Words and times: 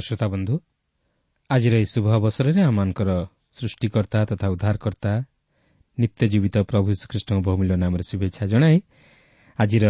ପ୍ରିୟ 0.00 0.08
ଶ୍ରୋତା 0.08 0.26
ବନ୍ଧୁ 0.32 0.54
ଆଜିର 1.50 1.74
ଏହି 1.76 1.88
ଶୁଭ 1.92 2.06
ଅବସରରେ 2.16 2.60
ଆମମାନଙ୍କର 2.62 3.10
ସୃଷ୍ଟିକର୍ତ୍ତା 3.52 4.18
ତଥା 4.30 4.46
ଉଦ୍ଧାରକର୍ତ୍ତା 4.54 5.12
ନିତ୍ୟ 5.98 6.24
ଜୀବିତ 6.32 6.56
ପ୍ରଭୁ 6.70 6.88
ଶ୍ରୀକୃଷ୍ଣଙ୍କ 7.00 7.40
ବହୁମୂଲ୍ୟ 7.46 7.76
ନାମରେ 7.84 8.04
ଶୁଭେଚ୍ଛା 8.10 8.44
ଜଣାଇ 8.52 8.76
ଆଜିର 9.58 9.84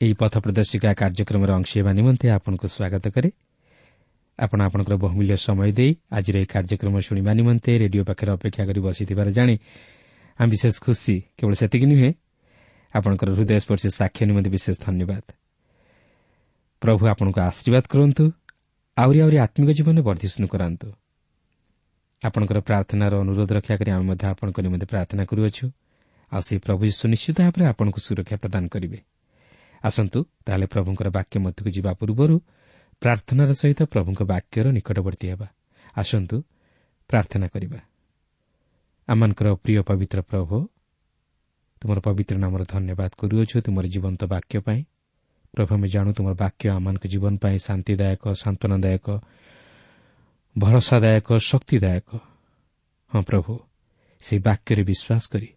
ଏହି 0.00 0.14
ପଥ 0.20 0.34
ପ୍ରଦର୍ଶିକା 0.44 0.90
କାର୍ଯ୍ୟକ୍ରମରେ 1.00 1.52
ଅଂଶ 1.58 1.70
ହେବା 1.78 1.92
ନିମନ୍ତେ 1.98 2.26
ଆପଣଙ୍କୁ 2.36 2.66
ସ୍ୱାଗତ 2.74 3.04
କରେ 3.14 3.30
ଆପଣ 4.38 4.58
ଆପଣଙ୍କର 4.68 4.94
ବହୁମୂଲ୍ୟ 5.04 5.34
ସମୟ 5.46 5.70
ଦେଇ 5.78 5.92
ଆଜିର 6.16 6.34
ଏହି 6.40 6.48
କାର୍ଯ୍ୟକ୍ରମ 6.54 6.94
ଶୁଣିବା 7.06 7.30
ନିମନ୍ତେ 7.40 7.70
ରେଡିଓ 7.82 8.02
ପାଖରେ 8.08 8.30
ଅପେକ୍ଷା 8.36 8.62
କରି 8.68 8.80
ବସିଥିବାର 8.86 9.28
ଜାଣି 9.36 9.54
ଆମେ 10.38 10.48
ବିଶେଷ 10.54 10.74
ଖୁସି 10.84 11.14
କେବଳ 11.36 11.52
ସେତିକି 11.60 11.86
ନୁହେଁ 11.92 12.10
ଆପଣଙ୍କର 12.94 13.28
ହୃଦୟସ୍ପର୍ଶୀ 13.36 13.88
ସାକ୍ଷ୍ୟ 13.98 14.22
ନିମନ୍ତେ 14.30 14.50
ବିଶେଷ 14.56 14.76
ଧନ୍ୟବାଦ 14.86 15.24
ପ୍ରଭୁ 16.82 17.02
ଆପଣଙ୍କୁ 17.12 17.38
ଆଶୀର୍ବାଦ 17.48 17.84
କରନ୍ତୁ 17.92 18.24
ଆହୁରି 18.98 19.18
ଆହୁରି 19.20 19.36
ଆତ୍ମିକ 19.38 19.70
ଜୀବନରେ 19.70 20.02
ବର୍ଦ୍ଧିଷ୍ଣୁ 20.02 20.46
କରାନ୍ତୁ। 20.48 20.88
ଆପଣଙ୍କର 22.24 22.58
ପ୍ରାର୍ଥନାର 22.60 23.12
ଅନୁରୋଧ 23.14 23.50
ରକ୍ଷା 23.52 23.74
କରି 23.76 23.90
ଆମେ 23.90 24.04
ମଧ୍ୟ 24.04 24.24
ଆପଣଙ୍କ 24.26 24.58
ନିମନ୍ତେ 24.60 24.86
ପ୍ରାର୍ଥନା 24.86 25.22
କରୁଅଛୁ। 25.24 25.66
ଆଉ 26.32 26.40
ସେହି 26.40 26.60
ପ୍ରଭୁ 26.60 26.82
ଯୀଶୁ 26.84 27.04
ନିଶ୍ଚିତ 27.08 27.36
ଭାବରେ 27.40 27.64
ଆପଣଙ୍କୁ 27.64 27.98
ସୁରକ୍ଷା 28.00 28.36
ପ୍ରଦାନ 28.36 28.64
କରିବେ। 28.68 28.98
ଆସନ୍ତୁ 29.84 30.18
ତାହେଲେ 30.44 30.66
ପ୍ରଭୁଙ୍କର 30.66 31.08
ବାକ୍ୟ 31.08 31.34
ମଧ୍ୟକୁ 31.38 31.70
ଯିବା 31.70 31.90
ପୂର୍ବରୁ 31.94 32.36
ପ୍ରାର୍ଥନାର 33.02 33.50
ସହିତ 33.52 33.80
ପ୍ରଭୁଙ୍କ 33.82 34.20
ବାକ୍ୟର 34.22 34.66
ନିକଟବର୍ତ୍ତୀ 34.70 35.26
ହେବା। 35.28 35.46
ଆସନ୍ତୁ 35.96 36.36
ପ୍ରାର୍ଥନା 37.08 37.46
କରିବା। 37.48 37.80
ଆମମାନଙ୍କର 39.08 39.48
ପ୍ରିୟ 39.54 39.82
ପବିତ୍ର 39.82 40.18
ପ୍ରଭୁ 40.20 40.56
ତୁମର 41.80 41.98
ପବିତ୍ର 42.00 42.36
ନାମର 42.36 42.62
ଧନ୍ୟବାଦ 42.68 43.10
କରୁଅଛୁ 43.18 43.56
ତୁମର 43.60 43.84
ଜୀବନ୍ତ 43.86 44.22
ବାକ୍ୟ 44.24 44.60
ପାଇଁ। 44.60 44.80
ପ୍ରଭୁ 45.54 45.70
ଆମେ 45.74 45.88
ଜାଣୁ 45.88 46.10
ତୁମର 46.12 46.34
ବାକ୍ୟ 46.34 46.64
ଆମମାନଙ୍କ 46.68 47.04
ଜୀବନ 47.12 47.32
ପାଇଁ 47.42 47.56
ଶାନ୍ତିଦାୟକ 47.58 48.22
ସାନ୍ତ୍ୱନାଦାୟକ 48.42 49.06
ଭରସାଦାୟକ 50.56 51.28
ଶକ୍ତିଦାୟକ। 51.50 52.08
ହଁ 53.12 53.22
ପ୍ରଭୁ 53.28 53.52
ସେହି 54.22 54.40
ବାକ୍ୟରେ 54.42 54.82
ବିଶ୍ୱାସ 54.90 55.22
କରି 55.32 55.48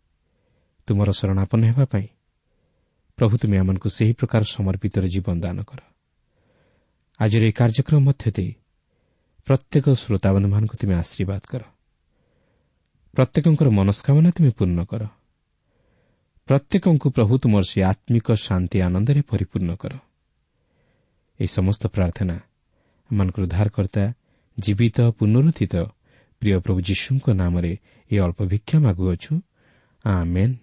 ତୁମର 0.88 1.10
ଶରଣାପନ୍ନ 1.12 1.64
ହେବା 1.70 1.86
ପାଇଁ 1.86 2.08
ପ୍ରଭୁ 3.18 3.34
ତୁମେ 3.42 3.56
ଆମମାନଙ୍କୁ 3.62 3.88
ସେହି 3.98 4.14
ପ୍ରକାର 4.14 4.42
ସମର୍ପିତର 4.56 5.04
ଜୀବନ 5.14 5.36
ଦାନ 5.44 5.58
କର। 5.70 5.80
ଆଜିର 7.20 7.42
ଏହି 7.44 7.54
କାର୍ଯ୍ୟକ୍ରମ 7.60 8.00
ମଧ୍ୟ 8.08 8.26
ଦେଇ 8.36 8.52
ପ୍ରତ୍ୟେକ 9.48 9.86
ଶ୍ରୋତାବନ୍ଧୁମାନଙ୍କୁ 10.02 10.76
ତୁମେ 10.82 10.96
ଆଶୀର୍ବାଦ 10.96 11.44
କର। 11.52 11.62
ପ୍ରତ୍ୟେକଙ୍କର 13.14 13.68
ମନସ୍କାମନା 13.70 14.30
ତୁମେ 14.32 14.52
ପୂର୍ଣ୍ଣ 14.58 14.80
କର। 14.86 15.04
ପ୍ରତ୍ୟେକଙ୍କୁ 16.52 17.10
ପ୍ରଭୁ 17.10 17.34
ତୁମର 17.38 17.64
ସେ 17.64 17.80
ଆତ୍ମିକ 17.84 18.28
ଶାନ୍ତି 18.36 18.78
ଆନନ୍ଦରେ 18.82 19.22
ପରିପୂର୍ଣ୍ଣ 19.22 19.72
କର। 19.76 19.94
ଏହି 21.40 21.48
ସମସ୍ତ 21.48 21.84
ପ୍ରାର୍ଥନା 21.88 22.36
ଆମମାନଙ୍କର 23.10 23.44
ଉଦ୍ଧାରକର୍ତ୍ତା 23.44 24.04
ଜୀବିତ 24.58 24.98
ପୁନରୁତ୍ଥିତ 25.20 25.76
ପ୍ରିୟ 26.42 26.60
ପ୍ରଭୁ 26.60 26.80
ଯୀଶୁଙ୍କ 26.82 27.26
ନାମରେ 27.32 27.72
ଏହି 28.12 28.20
ଅଳ୍ପ 28.20 28.40
ଭିକ୍ଷା 28.44 28.78
ମାଗୁଅଛୁ। 28.80 29.34
ଆମେନ୍। 30.06 30.54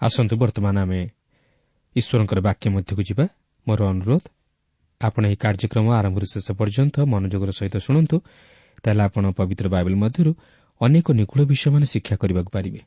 ଆସନ୍ତୁ 0.00 0.34
ବର୍ତ୍ତମାନ 0.36 0.76
ଆମେ 0.78 1.00
ଈଶ୍ୱରଙ୍କର 2.00 2.38
ବାକ୍ୟ 2.48 2.66
ମଧ୍ୟକୁ 2.74 3.02
ଯିବା 3.08 3.24
ମୋର 3.66 3.80
ଅନୁରୋଧ। 3.92 4.24
ଆପଣ 5.00 5.22
ଏହି 5.28 5.36
କାର୍ଯ୍ୟକ୍ରମ 5.44 5.86
ଆରମ୍ଭରୁ 6.00 6.26
ଶେଷ 6.32 6.46
ପର୍ଯ୍ୟନ୍ତ 6.58 6.96
ମନୋଯୋଗର 7.12 7.50
ସହିତ 7.58 7.76
ଶୁଣନ୍ତୁ 7.86 8.16
ତାହେଲେ 8.82 9.02
ଆପଣ 9.08 9.24
ପବିତ୍ର 9.38 9.66
ବାଇବେଲ 9.74 9.94
ମଧ୍ୟରୁ 10.04 10.32
ଅନେକ 10.80 11.06
ନିଗୁଢ଼ 11.18 11.42
ବିଷୟମାନ 11.50 11.82
ଶିକ୍ଷା 11.92 12.14
କରିବାକୁ 12.22 12.50
ପାରିବେ। 12.56 12.80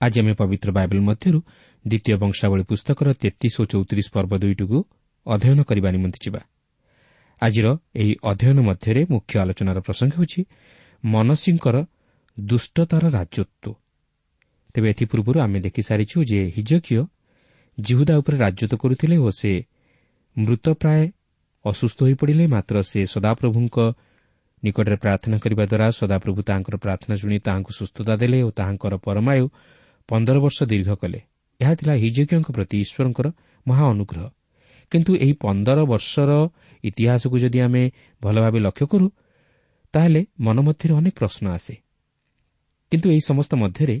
ଆଜି 0.00 0.18
ଆମେ 0.22 0.32
ପବିତ୍ର 0.40 0.68
ବାଇବେଲ 0.76 1.00
ମଧ୍ୟରୁ 1.08 1.38
ଦ୍ୱିତୀୟ 1.84 2.14
ବଂଶାବଳୀ 2.22 2.62
ପୁସ୍ତକର 2.70 3.08
ତେତିଶ 3.22 3.54
ଓ 3.60 3.64
ଚଉତିରିଶ 3.72 4.06
ପର୍ବ 4.16 4.32
ଦୁଇଟିକୁ 4.42 4.78
ଅଧ୍ୟୟନ 5.26 5.58
କରିବା 5.68 5.88
ନିମନ୍ତେ 5.94 6.18
ଯିବା। 6.24 6.40
ଆଜିର 7.42 7.66
ଏହି 8.00 8.12
ଅଧ୍ୟୟନ 8.30 8.58
ମଧ୍ୟରେ 8.68 9.02
ମୁଖ୍ୟ 9.12 9.34
ଆଲୋଚନାର 9.42 9.78
ପ୍ରସଙ୍ଗ 9.86 10.12
ହେଉଛି 10.18 10.40
ମନସୀଙ୍କର 11.04 11.76
ଦୁଷ୍ଟତାର 12.38 13.04
ରାଜତ୍ୱ। 13.16 13.72
ତେବେ 14.74 14.88
ଏଥିପୂର୍ବରୁ 14.90 15.38
ଆମେ 15.44 15.58
ଦେଖିସାରିଛୁ 15.66 16.16
ଯେ 16.30 16.40
ହିଜକିୟ 16.56 17.00
ଜିହୁଦା 17.78 18.14
ଉପରେ 18.18 18.36
ରାଜତ୍ୱ 18.38 18.76
କରୁଥିଲେ 18.76 19.16
ଓ 19.16 19.28
ସେ 19.30 19.52
ମୃତପ୍ରାୟ 20.36 21.02
ଅସୁସ୍ଥ 21.64 21.98
ହୋଇପଡ଼ିଲେ। 22.02 22.44
ମାତ୍ର 22.46 22.74
ସେ 22.82 23.00
ସଦାପ୍ରଭୁଙ୍କ 23.14 23.76
ନିକଟରେ 24.62 24.96
ପ୍ରାର୍ଥନା 24.96 25.36
କରିବା 25.38 25.64
ଦ୍ୱାରା 25.66 25.86
ସଦାପ୍ରଭୁ 26.00 26.40
ତାଙ୍କର 26.42 26.74
ପ୍ରାର୍ଥନା 26.76 27.14
ଶୁଣି 27.16 27.36
ତାହାଙ୍କୁ 27.38 27.72
ସୁସ୍ଥତା 27.78 28.12
ଦେଲେ 28.16 28.38
ଓ 28.42 28.50
ତାହାଙ୍କର 28.58 28.94
ପରମାୟୁ 29.06 29.44
ପନ୍ଦର 30.08 30.36
ବର୍ଷ 30.44 30.58
ଦୀର୍ଘ 30.62 30.90
କଲେ। 31.02 31.20
ଏହା 31.60 31.72
ଥିଲା 31.74 31.94
ହିଜକିୟଙ୍କ 31.94 32.48
ପ୍ରତି 32.56 32.76
ଈଶ୍ୱରଙ୍କର 32.84 33.26
ମହା 33.66 33.84
ଅନୁଗ୍ରହ। 33.90 34.26
କିନ୍ତୁ 34.92 35.12
ଏହି 35.16 35.34
ପନ୍ଦର 35.44 35.78
ବର୍ଷର 35.84 36.30
ଇତିହାସକୁ 36.84 37.36
ଯଦି 37.38 37.58
ଆମେ 37.60 37.82
ଭଲ 38.22 38.36
ଭାବେ 38.44 38.58
ଲକ୍ଷ୍ୟ 38.66 38.86
କରୁ 38.92 39.06
ତାହେଲେ 39.94 40.20
ମନ 40.40 40.56
ମଧ୍ୟରେ 40.66 40.92
ଅନେକ 40.94 41.14
ପ୍ରଶ୍ନ 41.18 41.44
ଆସେ। 41.48 41.74
କିନ୍ତୁ 42.92 43.06
ଏହି 43.10 43.22
ସମସ୍ତ 43.30 43.52
ମଧ୍ୟରେ 43.54 43.96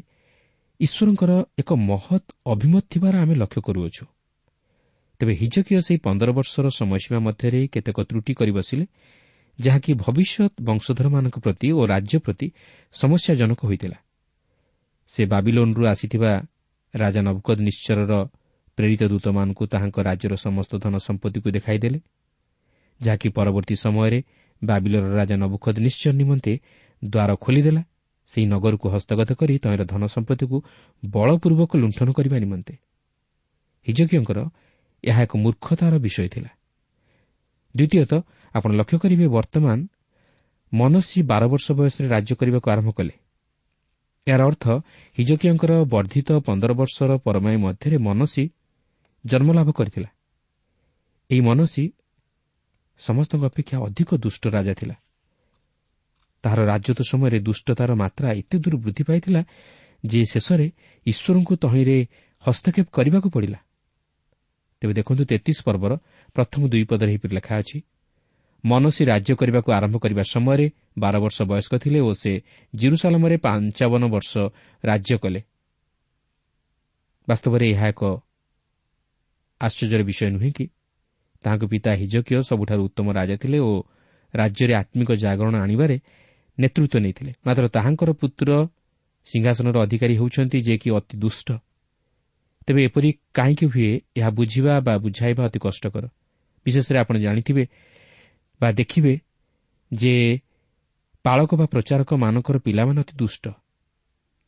ଈଶ୍ୱରଙ୍କର 0.80 1.32
ଏକ 1.58 1.70
ମହତ୍ 1.90 2.26
ଅଭିମତ 2.44 2.84
ଥିବାର 2.90 3.14
ଆମେ 3.22 3.34
ଲକ୍ଷ୍ୟ 3.34 3.60
କରୁଅଛୁ। 3.62 4.04
ତେବେ 5.20 5.32
ହିଜକୀୟ 5.34 5.80
ସେହି 5.86 5.98
ପନ୍ଦର 6.06 6.28
ବର୍ଷର 6.32 6.66
ସମୟସୀମା 6.80 7.18
ମଧ୍ୟରେ 7.18 7.60
କେତେକ 7.74 7.98
ତ୍ରୁଟି 8.08 8.32
କରି 8.34 8.52
ବସିଲେ 8.52 8.84
ଯାହାକି 9.58 9.90
ଭବିଷ୍ୟତ 9.94 10.52
ବଂଶଧରମାନଙ୍କ 10.60 11.36
ପ୍ରତି 11.44 11.68
ଓ 11.78 11.80
ରାଜ୍ୟ 11.86 12.16
ପ୍ରତି 12.18 12.46
ସମସ୍ୟାଜନକ 12.94 13.60
ହୋଇଥିଲା। 13.68 13.98
ସେ 15.10 15.22
ବାବିଲୋନ୍ରୁ 15.26 15.82
ଆସିଥିବା 15.86 16.32
ରାଜା 16.94 17.20
ନବକଦ 17.22 17.58
ନିଶ୍ଚରର 17.68 18.12
ପ୍ରେରିତ 18.78 19.02
ଦୂତମାନଙ୍କୁ 19.04 19.62
ତାହାଙ୍କ 19.66 19.96
ରାଜ୍ୟର 20.08 20.34
ସମସ୍ତ 20.36 20.72
ଧନ 20.84 20.94
ସମ୍ପତ୍ତିକୁ 20.98 21.48
ଦେଖାଇଦେଲେ 21.50 21.98
ଯାହାକି 23.00 23.28
ପରବର୍ତ୍ତୀ 23.28 23.74
ସମୟରେ 23.84 24.18
ବାବିଲର 24.62 25.04
ରାଜା 25.14 25.36
ନବୁଖଦ 25.36 25.76
ନିଶ୍ଚୟ 25.78 26.12
ନିମନ୍ତେ 26.12 26.52
ଦ୍ୱାର 27.02 27.30
ଖୋଲିଦେଲା 27.36 27.82
ସେହି 28.26 28.46
ନଗରକୁ 28.46 28.88
ହସ୍ତଗତ 28.88 29.30
କରି 29.32 29.58
ତହିଁର 29.58 29.84
ଧନ 29.84 30.02
ସମ୍ପତ୍ତିକୁ 30.06 30.56
ବଳପୂର୍ବକ 31.04 31.70
ଲୁଣ୍ଠନ 31.76 32.12
କରିବା 32.12 32.38
ନିମନ୍ତେ। 32.38 32.74
ହିଜକୀୟଙ୍କର 33.86 34.38
ଏହା 35.04 35.22
ଏକ 35.22 35.36
ମୂର୍ଖତାର 35.36 35.98
ବିଷୟ 35.98 36.28
ଥିଲା। 36.28 36.50
ଦ୍ୱିତୀୟତଃ 37.76 38.20
ଆପଣ 38.54 38.70
ଲକ୍ଷ୍ୟ 38.72 38.98
କରିବେ 38.98 39.26
ବର୍ତ୍ତମାନ 39.26 39.78
ମନସୀ 40.72 41.22
ବାର 41.22 41.42
ବର୍ଷ 41.46 41.72
ବୟସରେ 41.72 42.08
ରାଜ୍ୟ 42.08 42.34
କରିବାକୁ 42.34 42.70
ଆରମ୍ଭ 42.70 42.90
କଲେ। 42.90 43.14
ଏହାର 44.26 44.42
ଅର୍ଥ 44.46 44.64
ହିଜକୀୟଙ୍କର 45.18 45.72
ବର୍ଦ୍ଧିତ 45.84 46.32
ପନ୍ଦର 46.32 46.72
ବର୍ଷର 46.72 47.10
ପରମାଇ 47.16 47.56
ମଧ୍ୟରେ 47.56 47.96
ମନସୀ 47.98 48.44
ଜନ୍ମଲାଭ 49.26 49.70
କରିଥିଲା। 49.70 50.08
ଏହି 51.30 51.40
ମନସୀ 51.40 51.84
ସମସ୍ତଙ୍କ 52.98 53.44
ଅପେକ୍ଷା 53.44 53.76
ଅଧିକ 53.86 54.14
ଦୁଷ୍ଟ 54.14 54.46
ରାଜା 54.46 54.74
ଥିଲା। 54.74 54.94
ତାହାର 56.44 56.60
ରାଜତ୍ୱ 56.64 57.08
ସମୟରେ 57.10 57.38
ଦୁଷ୍ଟତାର 57.40 57.90
ମାତ୍ରା 57.94 58.28
ଏତେ 58.40 58.56
ଦୂର 58.62 58.74
ବୃଦ୍ଧି 58.84 59.02
ପାଇଥିଲା 59.08 59.42
ଯେ 60.04 60.20
ଶେଷରେ 60.32 60.66
ଈଶ୍ୱରଙ୍କୁ 61.06 61.54
ତହିଁରେ 61.62 61.96
ହସ୍ତକ୍ଷେପ 62.44 62.86
କରିବାକୁ 62.96 63.28
ପଡ଼ିଲା। 63.34 63.58
ତେବେ 64.82 64.92
ଦେଖନ୍ତୁ 64.98 65.22
ତେତିଶ 65.24 65.58
ପର୍ବର 65.66 65.92
ପ୍ରଥମ 66.36 66.60
ଦୁଇ 66.72 66.84
ପଦରେ 66.90 67.10
ଏହିପରି 67.12 67.32
ଲେଖା 67.38 67.54
ଅଛି 67.62 67.78
ମନସୀ 68.64 69.02
ରାଜ୍ୟ 69.04 69.32
କରିବାକୁ 69.40 69.68
ଆରମ୍ଭ 69.72 69.96
କରିବା 69.98 70.22
ସମୟରେ 70.22 70.66
ବାର 70.98 71.14
ବର୍ଷ 71.24 71.38
ବୟସ୍କ 71.50 71.72
ଥିଲେ 71.82 72.00
ଓ 72.00 72.10
ସେ 72.14 72.32
ଜିରୁସାଲାମରେ 72.74 73.36
ପାଞ୍ଚବନ 73.46 74.02
ବର୍ଷ 74.14 74.32
ରାଜ୍ୟ 74.84 75.14
କଲେ। 75.22 75.40
ବାସ୍ତବରେ 77.28 77.64
ଏହା 77.70 77.86
ଏକ 77.88 78.02
ଆଶ୍ଚର୍ଯ୍ୟର 79.60 80.02
ବିଷୟ 80.02 80.30
ନୁହେଁ 80.34 80.52
କି? 80.56 80.64
ତାହାଙ୍କ 81.44 81.64
ପିତା 81.72 81.90
ହିଜକୀୟ 82.00 82.38
ସବୁଠାରୁ 82.50 82.82
ଉତ୍ତମ 82.88 83.06
ରାଜା 83.18 83.36
ଥିଲେ 83.42 83.58
ଓ 83.58 83.72
ରାଜ୍ୟରେ 84.34 84.74
ଆତ୍ମିକ 84.74 85.10
ଜାଗରଣ 85.24 85.54
ଆଣିବାରେ 85.54 85.96
ନେତୃତ୍ୱ 86.58 87.02
ନେଇଥିଲେ। 87.04 87.32
ମାତ୍ର 87.46 87.64
ତାହାଙ୍କର 87.68 88.10
ପୁତ୍ର 88.12 88.50
ସିଂହାସନର 89.26 89.76
ଅଧିକାରୀ 89.86 90.14
ହେଉଛନ୍ତି 90.20 90.58
ଯେ 90.60 90.74
କି 90.82 90.88
ଅତି 90.98 91.14
ଦୁଷ୍ଟ। 91.18 91.48
ତେବେ 92.66 92.80
ଏପରି 92.84 93.10
କାହିଁକି 93.34 93.66
ହୁଏ 93.66 93.90
ଏହା 94.16 94.30
ବୁଝିବା 94.30 94.74
ବା 94.86 94.94
ବୁଝାଇବା 95.04 95.42
ଅତି 95.48 95.58
କଷ୍ଟକର। 95.58 96.04
ବିଶେଷରେ 96.66 96.98
ଆପଣ 96.98 97.14
ଜାଣିଥିବେ 97.18 97.64
ବା 98.60 98.68
ଦେଖିବେ 98.72 99.14
ଯେ 99.90 100.14
ପାଳକ 101.24 101.50
ବା 101.60 101.66
ପ୍ରଚାରକମାନଙ୍କର 101.66 102.56
ପିଲାମାନେ 102.58 102.98
ଅତି 103.00 103.14
ଦୁଷ୍ଟ। 103.16 103.44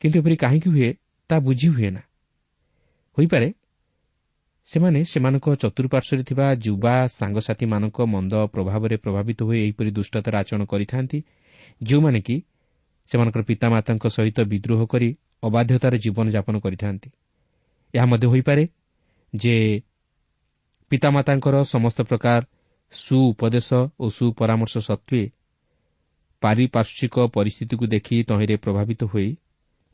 କିନ୍ତୁ 0.01 0.15
ଏପରି 0.19 0.35
କାହିଁକି 0.35 0.69
ହୁଏ 0.69 0.89
ତାହା 1.29 1.39
ବୁଝି 1.39 1.67
ହୁଏ 1.67 1.89
ନା 1.89 2.01
ହୋଇପାରେ 3.17 3.47
ସେମାନେ 4.67 4.99
ସେମାନଙ୍କ 5.03 5.47
ଚତୁଃପାର୍ଶ୍ୱରେ 5.61 6.23
ଥିବା 6.29 6.45
ଯୁବା 6.65 6.95
ସାଙ୍ଗସାଥିମାନଙ୍କ 7.19 7.97
ମନ୍ଦ 8.13 8.33
ପ୍ରଭାବରେ 8.53 8.95
ପ୍ରଭାବିତ 8.97 9.39
ହୋଇ 9.43 9.57
ଏହିପରି 9.65 9.89
ଦୁଷ୍ଟତାର 9.91 10.33
ଆଚରଣ 10.41 10.63
କରିଥାନ୍ତି 10.65 11.19
ଯେଉଁମାନେ 11.81 12.19
କି 12.21 12.43
ସେମାନଙ୍କର 13.07 13.41
ପିତାମାତାଙ୍କ 13.43 14.05
ସହିତ 14.07 14.37
ବିଦ୍ରୋହ 14.41 14.85
କରି 14.85 15.17
ଅବାଧ୍ୟତାର 15.43 15.93
ଜୀବନଯାପନ 15.97 16.55
କରିଥାନ୍ତି। 16.59 17.09
ଏହା 17.93 18.05
ମଧ୍ୟ 18.05 18.27
ହୋଇପାରେ 18.27 18.67
ଯେ 19.35 19.81
ପିତାମାତାଙ୍କର 20.89 21.55
ସମସ୍ତ 21.63 21.99
ପ୍ରକାର 22.01 22.41
ସୁଉପଦେଶ 22.93 23.73
ଓ 23.99 24.09
ସୁପରାମର୍ଶ 24.09 24.77
ସତ୍ତ୍ୱେ 24.77 25.31
ପାରିପାର୍ଶ୍ୱିକ 26.41 27.15
ପରିସ୍ଥିତିକୁ 27.27 27.85
ଦେଖି 27.87 28.23
ତହିଁରେ 28.23 28.55
ପ୍ରଭାବିତ 28.57 29.03
ହୋଇ 29.03 29.37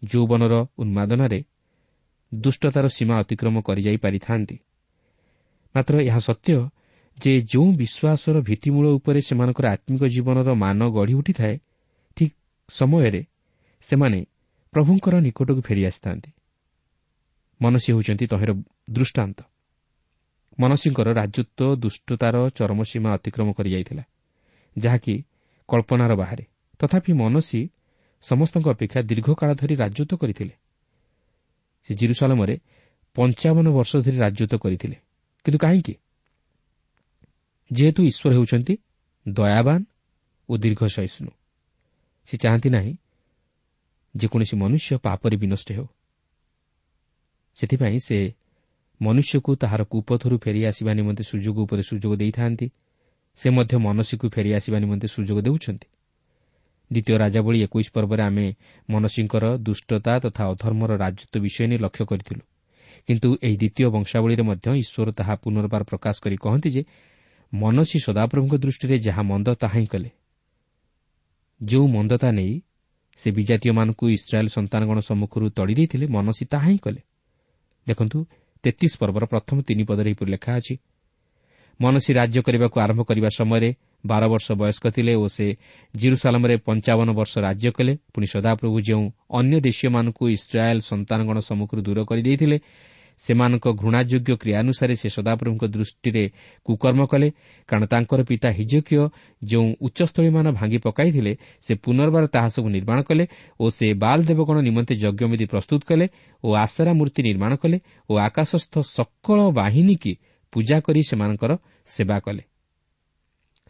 ଯୌବନର 0.03 0.53
ଉନ୍ମାଦନାରେ 0.77 1.39
ଦୁଷ୍ଟତାର 2.33 2.85
ସୀମା 2.87 3.15
ଅତିକ୍ରମ 3.19 3.61
କରିଯାଇ 3.61 3.97
ପାରିଥାନ୍ତି। 3.97 4.57
ମାତ୍ର 5.75 5.93
ଏହା 6.01 6.19
ସତ୍ୟ 6.19 6.69
ଯେ 7.17 7.41
ଯେଉଁ 7.41 7.69
ବିଶ୍ୱାସର 7.71 8.35
ଭିତ୍ତିମୂଳ 8.41 8.87
ଉପରେ 8.87 9.19
ସେମାନଙ୍କର 9.21 9.65
ଆତ୍ମିକ 9.67 10.03
ଜୀବନର 10.05 10.53
ମାନ 10.53 10.89
ଗଢ଼ି 10.89 11.13
ଉଠିଥାଏ 11.13 11.59
ସମୟରେ 12.77 13.21
ସେମାନେ 13.83 14.19
ପ୍ରଭୁଙ୍କର 14.73 15.15
ନିକଟକୁ 15.19 15.61
ଫେରିଆସିଥାନ୍ତି 15.61 16.29
ମନସୀ 17.61 17.89
ହେଉଛନ୍ତି 17.93 18.25
ତହିଁର 18.27 18.51
ଦୃଷ୍ଟାନ୍ତ। 18.89 19.39
ମନସୀଙ୍କର 20.59 21.07
ରାଜତ୍ୱ 21.13 21.75
ଦୁଷ୍ଟତାର 21.75 22.35
ଚରମସୀମା 22.49 23.09
ଅତିକ୍ରମ 23.13 23.47
କରିଯାଇଥିଲା 23.53 24.03
ଯାହାକି 24.75 25.13
କଳ୍ପନାର 25.69 26.11
ବାହାରେ। 26.15 26.43
ତଥାପି 26.79 27.11
ମନସୀ 27.13 27.61
ସମସ୍ତଙ୍କ 28.23 28.67
ଅପେକ୍ଷା 28.67 28.99
ଦୀର୍ଘକାଳ 29.01 29.49
ଧରି 29.53 29.75
ରାଜତ୍ୱ 29.75 30.19
କରିଥିଲେ। 30.21 30.53
ସେ 31.83 31.91
ଜିରୁସାଲମରେ 31.95 32.55
ପଞ୍ଚାବନ 33.15 33.65
ବର୍ଷ 33.71 33.91
ଧରି 33.97 34.17
ରାଜତ୍ୱ 34.17 34.61
କରିଥିଲେ। 34.63 34.97
କିନ୍ତୁ 35.45 35.59
କାହିଁକି? 35.59 35.93
ଯେହେତୁ 37.71 38.01
ଈଶ୍ୱର 38.03 38.31
ହେଉଛନ୍ତି 38.35 38.73
ଦୟାବାନ 39.25 39.81
ଓ 40.49 40.53
ଦୀର୍ଘ 40.57 40.81
ସହିଷ୍ଣୁ। 40.87 41.31
ସେ 42.25 42.37
ଚାହାନ୍ତି 42.37 42.69
ନାହିଁ 42.69 42.93
ଯେକୌଣସି 44.15 44.55
ମନୁଷ୍ୟ 44.57 44.97
ପାପରେ 44.97 45.35
ବିନଷ୍ଟ 45.37 45.71
ହେଉ। 45.71 45.87
ସେଥିପାଇଁ 47.55 47.99
ସେ 47.99 48.17
ମନୁଷ୍ୟକୁ 49.01 49.55
ତାହାର 49.55 49.83
କୁପଥରୁ 49.83 50.37
ଫେରିଆସିବା 50.37 50.93
ନିମନ୍ତେ 50.93 51.23
ସୁଯୋଗ 51.23 51.57
ଉପରେ 51.57 51.83
ସୁଯୋଗ 51.83 52.13
ଦେଇଥାନ୍ତି। 52.15 52.67
ସେ 53.35 53.49
ମଧ୍ୟ 53.49 53.77
ମନସୀକୁ 53.77 54.25
ଫେରିଆସିବା 54.29 54.79
ନିମନ୍ତେ 54.79 55.07
ସୁଯୋଗ 55.07 55.39
ଦେଉଛନ୍ତି। 55.41 55.87
ଦ୍ୱିତୀୟ 56.91 57.17
ରାଜାବଳୀ 57.17 57.59
ଏକୋଇଶ 57.63 57.87
ପର୍ବରେ 57.91 58.23
ଆମେ 58.23 58.53
ମନସୀଙ୍କର 58.89 59.43
ଦୁଷ୍ଟତା 59.57 60.13
ତଥା 60.19 60.43
ଅଧର୍ମର 60.45 60.91
ରାଜତ୍ୱ 60.97 61.41
ବିଷୟ 61.41 61.67
ନେଇ 61.67 61.77
ଲକ୍ଷ୍ୟ 61.77 62.05
କରିଥିଲୁ। 62.05 62.43
କିନ୍ତୁ 63.07 63.29
ଏହି 63.43 63.57
ଦ୍ୱିତୀୟ 63.57 63.89
ବଂଶାବଳୀରେ 63.89 64.43
ମଧ୍ୟ 64.43 64.67
ଈଶ୍ୱର 64.83 65.11
ତାହା 65.11 65.33
ପୁନର୍ବାର 65.35 65.83
ପ୍ରକାଶ 65.83 66.15
କରି 66.21 66.37
କହନ୍ତି 66.37 66.69
ଯେ 66.69 66.81
ମନସୀ 67.53 67.97
ସଦାପ୍ରଭୁଙ୍କ 67.99 68.53
ଦୃଷ୍ଟିରେ 68.55 68.95
ଯାହା 68.99 69.21
ମନ୍ଦ 69.21 69.47
ତାହା 69.55 69.79
ହିଁ 69.79 69.87
କଲେ। 69.87 70.09
ଯେଉଁ 71.61 71.85
ମନ୍ଦତା 71.87 72.29
ନେଇ 72.31 72.53
ସେ 73.19 73.27
ବିଜାତୀୟମାନଙ୍କୁ 73.37 74.05
ଇସ୍ରାଏଲ୍ 74.17 74.49
ସନ୍ତାନଗଣ 74.57 74.97
ସମ୍ମୁଖରୁ 75.09 75.45
ତଡ଼ି 75.57 75.73
ଦେଇଥିଲେ 75.79 76.05
ମନସୀ 76.15 76.43
ତାହା 76.51 76.67
ହିଁ 76.71 76.79
କଲେ। 76.85 77.01
ଦେଖନ୍ତୁ 77.87 78.17
ତେତିଶ 78.63 78.93
ପର୍ବର 79.01 79.23
ପ୍ରଥମ 79.33 79.57
ତିନି 79.67 79.83
ପଦରେ 79.89 80.07
ଏହିପରି 80.11 80.31
ଲେଖା 80.35 80.51
ଅଛି 80.59 80.75
ମନସୀ 81.79 82.11
ରାଜ୍ୟ 82.13 82.39
କରିବାକୁ 82.45 82.77
ଆରମ୍ଭ 82.85 83.01
କରିବା 83.09 83.29
ସମୟରେ 83.39 83.69
ବାର 84.05 84.23
ବର୍ଷ 84.33 84.47
ବୟସ୍କ 84.61 84.85
ଥିଲେ 84.95 85.13
ଓ 85.23 85.25
ସେ 85.35 85.45
ଜିରୁସାଲାମରେ 85.93 86.55
ପଞ୍ଚାବନ 86.67 87.09
ବର୍ଷ 87.19 87.33
ରାଜ୍ୟ 87.47 87.69
କଲେ। 87.77 87.93
ପୁଣି 88.13 88.27
ସଦାପ୍ରଭୁ 88.33 88.77
ଯେଉଁ 88.87 89.05
ଅନ୍ୟ 89.39 89.57
ଦେଶୀୟମାନଙ୍କୁ 89.67 90.23
ଇସ୍ରାଏଲ୍ 90.37 90.81
ସନ୍ତାନଗଣ 90.81 91.37
ସମ୍ମୁଖରୁ 91.49 91.81
ଦୂର 91.87 91.99
କରିଦେଇଥିଲେ 92.09 92.57
ସେମାନଙ୍କ 93.25 93.65
ଘୃଣାଯୋଗ୍ୟ 93.81 94.33
କ୍ରିୟାନୁସାରେ 94.41 94.95
ସେ 94.95 95.07
ସଦାପ୍ରଭୁଙ୍କ 95.09 95.63
ଦୃଷ୍ଟିରେ 95.65 96.23
କୁକର୍ମ 96.65 97.01
କଲେ 97.05 97.27
କାରଣ 97.69 97.83
ତାଙ୍କର 97.85 98.19
ପିତା 98.23 98.49
ହିଜକୀୟ 98.49 99.03
ଯେଉଁ 99.43 99.67
ଉଚ୍ଚସ୍ଥଳୀମାନ 99.81 100.45
ଭାଙ୍ଗି 100.51 100.77
ପକାଇଥିଲେ 100.77 101.33
ସେ 101.61 101.73
ପୁନର୍ବାର 101.75 102.23
ତାହା 102.27 102.49
ସବୁ 102.49 102.67
ନିର୍ମାଣ 102.69 102.99
କଲେ 103.01 103.25
ଓ 103.59 103.65
ସେ 103.69 103.87
ବାଲ 103.93 104.19
ଦେବଗଣ 104.23 104.57
ନିମନ୍ତେ 104.61 104.93
ଯଜ୍ଞବିଧି 104.95 105.45
ପ୍ରସ୍ତୁତ 105.45 105.81
କଲେ 105.85 106.05
ଓ 106.43 106.47
ଆଶାରା 106.55 106.91
ମୂର୍ତ୍ତି 106.93 107.21
ନିର୍ମାଣ 107.23 107.51
କଲେ 107.55 107.77
ଓ 108.09 108.13
ଆକାଶସ୍ଥ 108.17 108.73
ସକଳ 108.95 109.39
ବାହିନୀକି 109.51 110.13
ପୂଜା 110.53 110.77
କରି 110.79 111.01
ସେମାନଙ୍କର 111.03 111.51
ସେବା 111.89 112.17
କଲେ। 112.19 112.43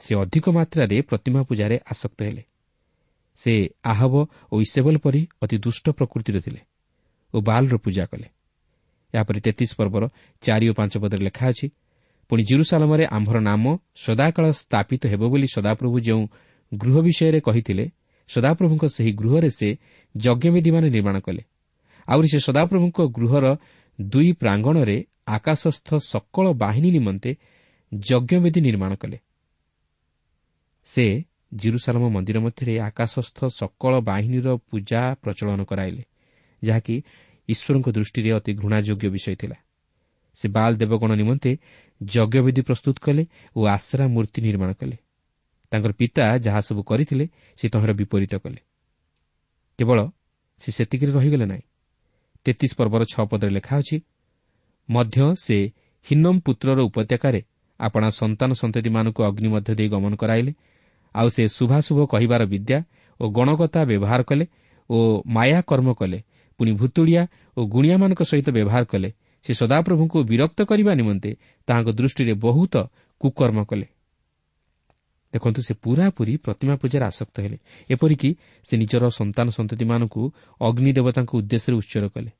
ସେ 0.01 0.11
ଅଧିକ 0.15 0.45
ମାତ୍ରାରେ 0.49 0.97
ପ୍ରତିମା 1.01 1.41
ପୂଜାରେ 1.43 1.77
ଆସକ୍ତ 1.91 2.19
ହେଲେ। 2.23 2.43
ସେ 3.39 3.53
ଆହବ 3.83 4.13
ଓ 4.51 4.55
ଇସେବଲ 4.61 4.95
ପରି 4.97 5.21
ଅତି 5.41 5.57
ଦୁଷ୍ଟ 5.57 5.85
ପ୍ରକୃତିର 5.89 6.37
ଥିଲେ 6.39 6.61
ଓ 7.33 7.37
ବାଲର 7.41 7.75
ପୂଜା 7.77 8.05
କଲେ। 8.05 8.27
ଏହାପରେ 9.13 9.39
ତେତିଶ 9.39 9.71
ପର୍ବର 9.79 10.03
ଚାରି 10.43 10.65
ଓ 10.69 10.73
ପାଞ୍ଚ 10.73 10.93
ପଦରେ 11.03 11.21
ଲେଖା 11.27 11.45
ଅଛି 11.51 11.67
ପୁଣି 12.29 12.43
ଜିରୁସାଲମରେ 12.43 13.05
ଆମ୍ଭର 13.11 13.37
ନାମ 13.39 13.63
ସଦାକାଳ 13.95 14.45
ସ୍ଥାପିତ 14.61 15.01
ହେବ 15.11 15.21
ବୋଲି 15.31 15.47
ସଦାପ୍ରଭୁ 15.55 15.97
ଯେଉଁ 16.07 16.23
ଗୃହ 16.71 16.95
ବିଷୟରେ 17.01 17.39
କହିଥିଲେ 17.39 17.85
ସଦାପ୍ରଭୁଙ୍କ 18.29 18.83
ସେହି 18.87 19.11
ଗୃହରେ 19.13 19.49
ସେ 19.49 19.69
ଯଜ୍ଞବିଧିମାନ 20.15 20.83
ନିର୍ମାଣ 20.87 21.15
କଲେ। 21.19 21.41
ଆହୁରି 22.07 22.27
ସେ 22.33 22.39
ସଦାପ୍ରଭୁଙ୍କ 22.39 22.99
ଗୃହର 23.17 23.45
ଦୁଇ 23.99 24.31
ପ୍ରାଙ୍ଗଣରେ 24.31 24.97
ଆକାଶସ୍ଥ 25.27 25.89
ସକଳ 26.11 26.45
ବାହିନୀ 26.53 26.89
ନିମନ୍ତେ 26.91 27.31
ଯଜ୍ଞବିଧି 27.91 28.59
ନିର୍ମାଣ 28.61 28.91
କଲେ। 28.95 29.17
ସେ 30.87 31.05
ଜିରୁସାଲମ 31.53 32.03
ମନ୍ଦିର 32.09 32.37
ମଧ୍ୟରେ 32.39 32.73
ଆକାଶସ୍ଥ 32.79 33.39
ସକଳ 33.59 33.93
ବାହିନୀର 33.99 34.47
ପୂଜା 34.69 35.01
ପ୍ରଚଳନ 35.23 35.59
କରାଇଲେ 35.63 36.03
ଯାହାକି 36.61 36.95
ଈଶ୍ୱରଙ୍କ 37.49 37.87
ଦୃଷ୍ଟିରେ 37.89 38.31
ଅତି 38.31 38.51
ଘୃଣାଯୋଗ୍ୟ 38.53 39.07
ବିଷୟ 39.09 39.35
ଥିଲା। 39.35 39.55
ସେ 40.35 40.47
ବାଲ୍ 40.49 40.75
ଦେବଗଣ 40.77 41.11
ନିମନ୍ତେ 41.15 41.51
ଯଜ୍ଞବିଧି 42.01 42.61
ପ୍ରସ୍ତୁତ 42.61 42.97
କଲେ 42.99 43.23
ଓ 43.55 43.59
ଆଶ୍ରା 43.65 44.05
ମୂର୍ତ୍ତି 44.07 44.39
ନିର୍ମାଣ 44.41 44.71
କଲେ। 44.73 44.97
ତାଙ୍କର 45.71 45.91
ପିତା 45.91 46.23
ଯାହା 46.37 46.59
ସବୁ 46.59 46.81
କରିଥିଲେ 46.83 47.25
ସେ 47.55 47.65
ତହିଁର 47.69 47.91
ବିପରୀତ 47.93 48.33
କଲେ। 48.35 48.59
କେବଳ 49.79 49.99
ସେ 50.61 50.69
ସେତିକିରେ 50.71 51.11
ରହିଗଲେ 51.11 51.45
ନାହିଁ। 51.45 51.63
ତେତିଶ 52.45 52.71
ପର୍ବର 52.77 53.01
ଛଅ 53.13 53.23
ପଦରେ 53.25 53.51
ଲେଖା 53.51 53.75
ଅଛି 53.77 53.97
ମଧ୍ୟ 54.89 55.35
ସେ 55.35 55.57
ହିନମ୍ 56.07 56.39
ପୁତ୍ରର 56.45 56.79
ଉପତ୍ୟକାରେ 56.81 57.41
ଆପଣା 57.79 58.07
ସନ୍ତାନ 58.09 58.49
ସନ୍ତତିମାନଙ୍କୁ 58.53 59.21
ଅଗ୍ନି 59.23 59.47
ମଧ୍ୟ 59.47 59.71
ଦେଇ 59.75 59.89
ଗମନ 59.89 60.13
କରାଇଲେ। 60.15 60.51
ଆଉ 61.15 61.27
ସେ 61.29 61.43
ଶୁଭାଶୁଭ 61.47 61.99
କହିବାର 62.05 62.41
ବିଦ୍ୟା 62.45 62.77
ଓ 63.19 63.23
ଗଣକତା 63.29 63.81
ବ୍ୟବହାର 63.85 64.21
କଲେ 64.23 64.45
ଓ 64.89 64.97
ମାୟା 65.27 65.61
କର୍ମ 65.61 65.89
କଲେ 65.93 66.19
ପୁଣି 66.61 66.71
ଭୁତୁଳିଆ 66.71 67.27
ଓ 67.57 67.65
ଗୁଣିଆମାନଙ୍କ 67.65 68.21
ସହିତ 68.21 68.47
ବ୍ୟବହାର 68.49 68.83
କଲେ। 68.85 69.09
ସେ 69.45 69.53
ସଦାପ୍ରଭୁଙ୍କୁ 69.53 70.23
ବିରକ୍ତ 70.23 70.59
କରିବା 70.61 70.93
ନିମନ୍ତେ 70.93 71.31
ତାହାଙ୍କ 71.67 71.89
ଦୃଷ୍ଟିରେ 71.89 72.33
ବହୁତ 72.33 72.73
କୁକର୍ମ 73.21 73.63
କଲେ। 73.63 73.85
ଦେଖନ୍ତୁ 75.33 75.61
ସେ 75.61 75.73
ପୁରାପୁରି 75.73 76.37
ପ୍ରତିମା 76.37 76.75
ପୂଜାରେ 76.75 77.05
ଆସକ୍ତ 77.05 77.35
ହେଲେ। 77.39 77.57
ଏପରିକି 77.89 78.35
ସେ 78.63 78.77
ନିଜର 78.77 79.09
ସନ୍ତାନ 79.09 79.49
ସନ୍ତତିମାନଙ୍କୁ 79.49 80.33
ଅଗ୍ନି 80.61 80.91
ଦେବତାଙ୍କ 80.93 81.31
ଉଦ୍ଦେଶ୍ୟରେ 81.35 81.75
ଉତ୍ସର୍ଗ 81.75 82.07
କଲେ। 82.07 82.31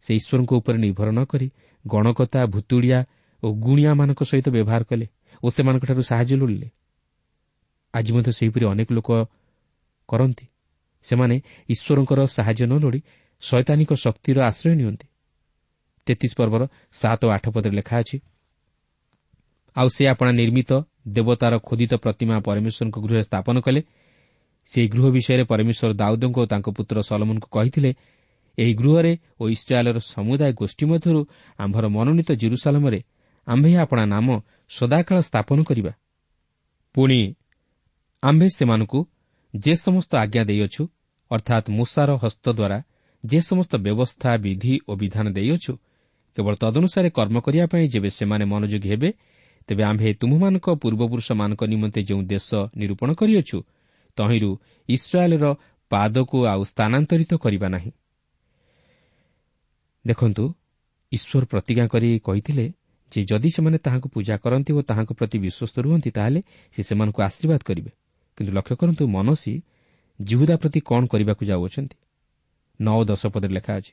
ସେ 0.00 0.14
ଈଶ୍ୱରଙ୍କ 0.14 0.52
ଉପରେ 0.52 0.78
ନିର୍ଭର 0.78 1.08
ନ 1.12 1.20
କରି 1.24 1.48
ଗଣକତା 1.86 2.46
ଭୁତୁଡ଼ିଆ 2.46 3.04
ଓ 3.42 3.52
ଗୁଣିଆମାନଙ୍କ 3.52 4.20
ସହିତ 4.22 4.48
ବ୍ୟବହାର 4.48 4.82
କଲେ 4.84 5.06
ଓ 5.42 5.46
ସେମାନଙ୍କଠାରୁ 5.48 6.02
ସାହାଯ୍ୟ 6.02 6.36
ଲୋଡ଼ିଲେ। 6.36 6.68
ଆଜି 7.94 8.12
ମଧ୍ୟ 8.12 8.30
ସେହିପରି 8.32 8.64
ଅନେକ 8.66 8.88
ଲୋକ 8.92 9.10
କରନ୍ତି। 10.08 10.46
ସେମାନେ 11.06 11.36
ଈଶ୍ୱରଙ୍କର 11.72 12.20
ସାହାଯ୍ୟ 12.36 12.64
ନ 12.70 12.72
ଲୋଡ଼ି 12.82 13.00
ଶୈତାନିକ 13.42 13.90
ଶକ୍ତିର 14.04 14.38
ଆଶ୍ରୟ 14.50 14.74
ନିଅନ୍ତି। 14.80 15.06
ତେତିଶ 16.06 16.32
ପର୍ବର 16.38 16.62
ସାତ 16.92 17.20
ଓ 17.26 17.28
ଆଠ 17.36 17.44
ପଦରେ 17.54 17.74
ଲେଖା 17.78 17.94
ଅଛି 18.02 18.16
ଆଉ 19.76 19.88
ସେ 19.94 20.02
ଆପଣା 20.12 20.30
ନିର୍ମିତ 20.40 20.70
ଦେବତାର 21.16 21.54
ଖୋଦିତ 21.68 21.92
ପ୍ରତିମା 22.04 22.36
ପରମେଶ୍ୱରଙ୍କ 22.46 22.96
ଗୃହରେ 23.04 23.22
ସ୍ଥାପନ 23.28 23.56
କଲେ। 23.66 23.80
ସେହି 24.68 24.88
ଗୃହ 24.94 25.06
ବିଷୟରେ 25.16 25.44
ପରମେଶ୍ୱର 25.50 25.92
ଦାଉଦଙ୍କ 26.00 26.36
ଓ 26.42 26.46
ତାଙ୍କ 26.52 26.66
ପୁତ୍ର 26.76 26.96
ସଲମନଙ୍କୁ 27.08 27.48
କହିଥିଲେ 27.56 27.90
ଏହି 28.58 28.72
ଗୃହରେ 28.74 29.12
ଓ 29.40 29.42
ଇସ୍ରାଏଲ୍ର 29.48 29.98
ସମୁଦାୟ 30.14 30.52
ଗୋଷ୍ଠୀ 30.60 30.84
ମଧ୍ୟରୁ 30.90 31.20
ଆମ୍ଭର 31.58 31.84
ମନୋନୀତ 31.96 32.30
ଜିରୁସାଲମରେ 32.42 33.00
ଆମ୍ଭେ 33.46 33.70
ଆପଣା 33.84 34.04
ନାମ 34.14 34.26
ସଦାକାଳ 34.68 35.16
ସ୍ଥାପନ 35.28 35.58
କରିବା। 35.68 35.92
ପୁଣି 36.94 37.20
ଆମ୍ଭେ 38.22 38.46
ସେମାନଙ୍କୁ 38.56 39.00
ଯେ 39.54 39.74
ସମସ୍ତ 39.74 40.16
ଆଜ୍ଞା 40.16 40.42
ଦେଇଅଛୁ 40.44 40.82
ଅର୍ଥାତ୍ 41.30 41.70
ମୂଷାର 41.70 42.10
ହସ୍ତ 42.16 42.46
ଦ୍ୱାରା 42.50 42.78
ଯେ 43.24 43.40
ସମସ୍ତ 43.40 43.72
ବ୍ୟବସ୍ଥା 43.76 44.30
ବିଧି 44.36 44.74
ଓ 44.88 44.96
ବିଧାନ 44.96 45.26
ଦେଇଅଛୁ 45.30 45.72
କେବଳ 46.36 46.54
ତଦନୁସାରେ 46.54 47.10
କର୍ମ 47.10 47.36
କରିବା 47.40 47.66
ପାଇଁ 47.66 47.88
ଯେବେ 47.88 48.10
ସେମାନେ 48.10 48.44
ମନୋଯୋଗୀ 48.44 48.88
ହେବେ 48.88 49.10
ତେବେ 49.66 49.82
ଆମ୍ଭେ 49.84 50.14
ତୁମମାନଙ୍କ 50.14 50.66
ପୂର୍ବପୁରୁଷମାନଙ୍କ 50.82 51.62
ନିମନ୍ତେ 51.64 52.00
ଯେଉଁ 52.02 52.22
ଦେଶ 52.22 52.48
ନିରୂପଣ 52.76 53.08
କରିଅଛୁ 53.14 53.58
ତହିଁରୁ 54.16 54.50
ଇସ୍ରାଏଲ୍ର 54.88 55.54
ପାଦକୁ 55.90 56.36
ଆଉ 56.46 56.62
ସ୍ଥାନାନ୍ତରିତ 56.64 57.32
କରିବା 57.34 57.68
ନାହିଁ। 57.68 57.90
ଦେଖନ୍ତୁ 60.06 60.44
ଈଶ୍ୱର 61.12 61.44
ପ୍ରତିଜ୍ଞା 61.44 61.86
କରି 61.86 62.18
କହିଥିଲେ 62.18 62.72
ଯେ 63.12 63.20
ଯଦି 63.24 63.48
ସେମାନେ 63.50 63.78
ତାହାଙ୍କୁ 63.78 64.08
ପୂଜା 64.08 64.34
କରନ୍ତି 64.36 64.70
ଓ 64.72 64.80
ତାହାଙ୍କ 64.82 65.12
ପ୍ରତି 65.12 65.38
ବିଶ୍ୱସ୍ତ 65.38 65.76
ରୁହନ୍ତି 65.80 66.10
ତାହେଲେ 66.10 66.40
ସେ 66.72 66.80
ସେମାନଙ୍କୁ 66.82 67.20
ଆଶୀର୍ବାଦ 67.22 67.60
କରିବେ। 67.64 67.90
କିନ୍ତୁ 68.40 68.52
ଲକ୍ଷ୍ୟ 68.56 68.76
କରନ୍ତୁ 68.80 69.04
ମନସୀ 69.06 69.54
ଜିହୁଦା 70.20 70.54
ପ୍ରତି 70.56 70.80
କ'ଣ 70.80 71.02
କରିବାକୁ 71.12 71.42
ଯାଉଅଛନ୍ତି? 71.44 71.96
ନଅ 72.80 73.00
ଦଶ 73.04 73.22
ପଦରେ 73.28 73.52
ଲେଖା 73.52 73.72
ଅଛି 73.76 73.92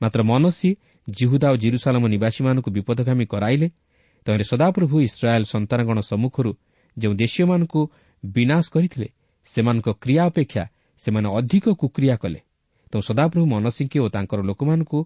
ମାତ୍ର 0.00 0.20
ମନସୀ 0.22 0.70
ଜିହୁଦା 1.08 1.48
ଓ 1.54 1.56
ଜିରୁସାଲମ 1.62 2.04
ନିବାସୀମାନଙ୍କୁ 2.14 2.70
ବିପଦଗାମୀ 2.76 3.24
କରାଇଲେ 3.30 3.68
ତହିଁରେ 4.26 4.44
ସଦାପ୍ରଭୁ 4.52 4.96
ଇସ୍ରାଏଲ୍ 5.08 5.46
ସନ୍ତାନଗଣ 5.54 5.98
ସମ୍ମୁଖରୁ 6.10 6.52
ଯେଉଁ 6.98 7.14
ଦେଶୀୟମାନଙ୍କୁ 7.14 7.80
ବିନାଶ 8.24 8.64
କରିଥିଲେ 8.74 9.08
ସେମାନଙ୍କ 9.46 9.88
କ୍ରିୟା 10.02 10.22
ଅପେକ୍ଷା 10.26 10.64
ସେମାନେ 10.98 11.28
ଅଧିକ 11.38 11.64
କୁକ୍ରିୟା 11.80 12.16
କଲେ। 12.22 12.40
ତେଣୁ 12.90 13.02
ସଦାପ୍ରଭୁ 13.10 13.46
ମନସିଂଙ୍କି 13.46 13.98
ଓ 14.02 14.06
ତାଙ୍କର 14.14 14.40
ଲୋକମାନଙ୍କୁ 14.42 14.98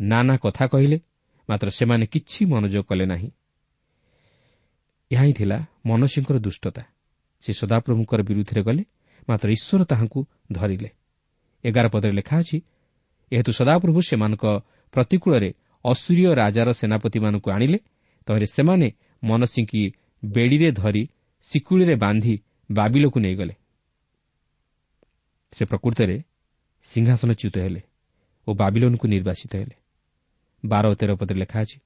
ନାନା 0.00 0.34
କଥା 0.36 0.64
କହିଲେ 0.66 0.98
ମାତ୍ର 1.48 1.68
ସେମାନେ 1.70 2.04
କିଛି 2.06 2.40
ମନୋଯୋଗ 2.52 2.84
କଲେ 2.90 3.04
ନାହିଁ। 3.06 3.28
ଏହା 5.10 5.22
ହିଁ 5.22 5.32
ଥିଲା 5.32 5.58
ମନସିଂଙ୍କର 5.86 6.36
ଦୁଷ୍ଟତା। 6.38 6.82
ସେ 7.44 7.50
ସଦାପ୍ରଭୁଙ୍କର 7.52 8.20
ବିରୁଦ୍ଧରେ 8.28 8.62
ଗଲେ 8.68 8.82
ମାତ୍ର 9.28 9.48
ଈଶ୍ୱର 9.56 9.82
ତାହାଙ୍କୁ 9.90 10.20
ଧରିଲେ। 10.52 10.90
ଏଗାର 11.64 11.86
ପଦରେ 11.94 12.12
ଲେଖା 12.18 12.34
ଅଛି 12.42 12.56
ଏହେତୁ 13.32 13.50
ସଦାପ୍ରଭୁ 13.60 14.00
ସେମାନଙ୍କ 14.08 14.44
ପ୍ରତିକୂଳରେ 14.94 15.50
ଅସୁରୀୟ 15.84 16.24
ରାଜାର 16.40 16.68
ସେନାପତିମାନଙ୍କୁ 16.80 17.48
ଆଣିଲେ 17.56 17.78
ତହିଁରେ 18.28 18.46
ସେମାନେ 18.56 18.88
ମନସିଂକି 19.22 19.82
ବେଡ଼ିରେ 20.22 20.68
ଧରି 20.72 21.02
ଶିକୁଳିରେ 21.44 21.94
ବାନ୍ଧି 22.04 22.34
ବାବିଲକୁ 22.70 23.18
ନେଇଗଲେ। 23.20 23.54
ସେ 25.52 25.62
ପ୍ରକୃତରେ 25.64 26.16
ସିଂହାସନଚ୍ୟୁତ 26.86 27.54
ହେଲେ 27.64 27.80
ଓ 28.46 28.50
ବାବିଲୋନକୁ 28.54 29.06
ନିର୍ବାସିତ 29.14 29.52
ହେଲେ। 29.60 29.76
ବାର 30.64 30.84
ତେର 31.00 31.10
ପଦରେ 31.20 31.38
ଲେଖା 31.42 31.58
ଅଛି 31.64 31.78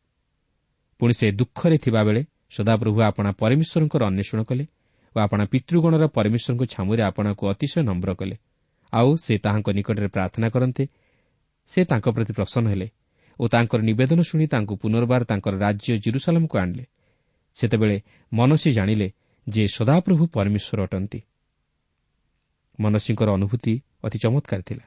ପୁଣି 1.01 1.13
ସେ 1.19 1.27
ଦୁଃଖରେ 1.41 1.77
ଥିବାବେଳେ 1.85 2.23
ସଦାପ୍ରଭୁ 2.57 2.99
ଆପଣା 3.09 3.31
ପରମେଶ୍ୱରଙ୍କର 3.41 4.03
ଅନ୍ୱେଷଣ 4.11 4.41
କଲେ 4.49 4.65
ଓ 5.15 5.17
ଆପଣା 5.21 5.45
ପିତୃଗଣର 5.53 6.05
ପରମେଶ୍ୱରଙ୍କ 6.17 6.63
ଛାମୁରେ 6.75 7.03
ଆପଣାକୁ 7.09 7.43
ଅତିଶୟ 7.53 7.81
ନମ୍ର 7.89 8.11
କଲେ। 8.21 8.37
ଆଉ 8.93 9.09
ସେ 9.17 9.35
ତାହାଙ୍କ 9.39 9.69
ନିକଟରେ 9.79 10.09
ପ୍ରାର୍ଥନା 10.09 10.47
କରନ୍ତେ 10.55 10.85
ସେ 11.73 11.81
ତାଙ୍କ 11.91 12.07
ପ୍ରତି 12.15 12.33
ପ୍ରସନ୍ନ 12.39 12.67
ହେଲେ 12.73 12.89
ଓ 13.39 13.45
ତାଙ୍କର 13.49 13.81
ନିବେଦନ 13.89 14.21
ଶୁଣି 14.29 14.47
ତାଙ୍କୁ 14.47 14.75
ପୁନର୍ବାର 14.83 15.23
ତାଙ୍କର 15.31 15.55
ରାଜ୍ୟ 15.59 15.91
ଜିରୁସାଲାମକୁ 16.05 16.55
ଆଣିଲେ। 16.59 16.85
ସେତେବେଳେ 17.57 17.97
ମନସୀ 18.33 18.71
ଜାଣିଲେ 18.73 19.09
ଯେ 19.47 19.63
ସଦାପ୍ରଭୁ 19.77 20.25
ପରମେଶ୍ୱର 20.35 20.79
ଅଟନ୍ତି। 20.87 21.21
ମନସୀଙ୍କର 22.79 23.29
ଅନୁଭୂତି 23.39 23.75
ଅତି 24.05 24.19
ଚମତ୍କାର 24.19 24.61
ଥିଲା। 24.69 24.85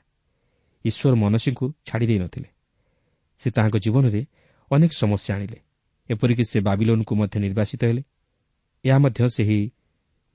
ଈଶ୍ୱର 0.85 1.13
ମନସୀଙ୍କୁ 1.23 1.65
ଛାଡ଼ି 1.87 2.05
ଦେଇନଥିଲେ 2.07 2.49
ସେ 3.41 3.47
ତାହାଙ୍କ 3.55 3.77
ଜୀବନରେ 3.77 4.21
ଅନେକ 4.71 4.91
ସମସ୍ୟା 5.01 5.31
ଆଣିଲେ। 5.35 5.59
ଏପରିକି 6.09 6.43
ସେ 6.51 6.57
ବାବିଲୋନକୁ 6.67 7.13
ମଧ୍ୟ 7.15 7.35
ନିର୍ବାସିତ 7.45 7.81
ହେଲେ। 7.89 8.03
ଏହା 8.85 8.97
ମଧ୍ୟ 9.03 9.19
ସେହି 9.35 9.59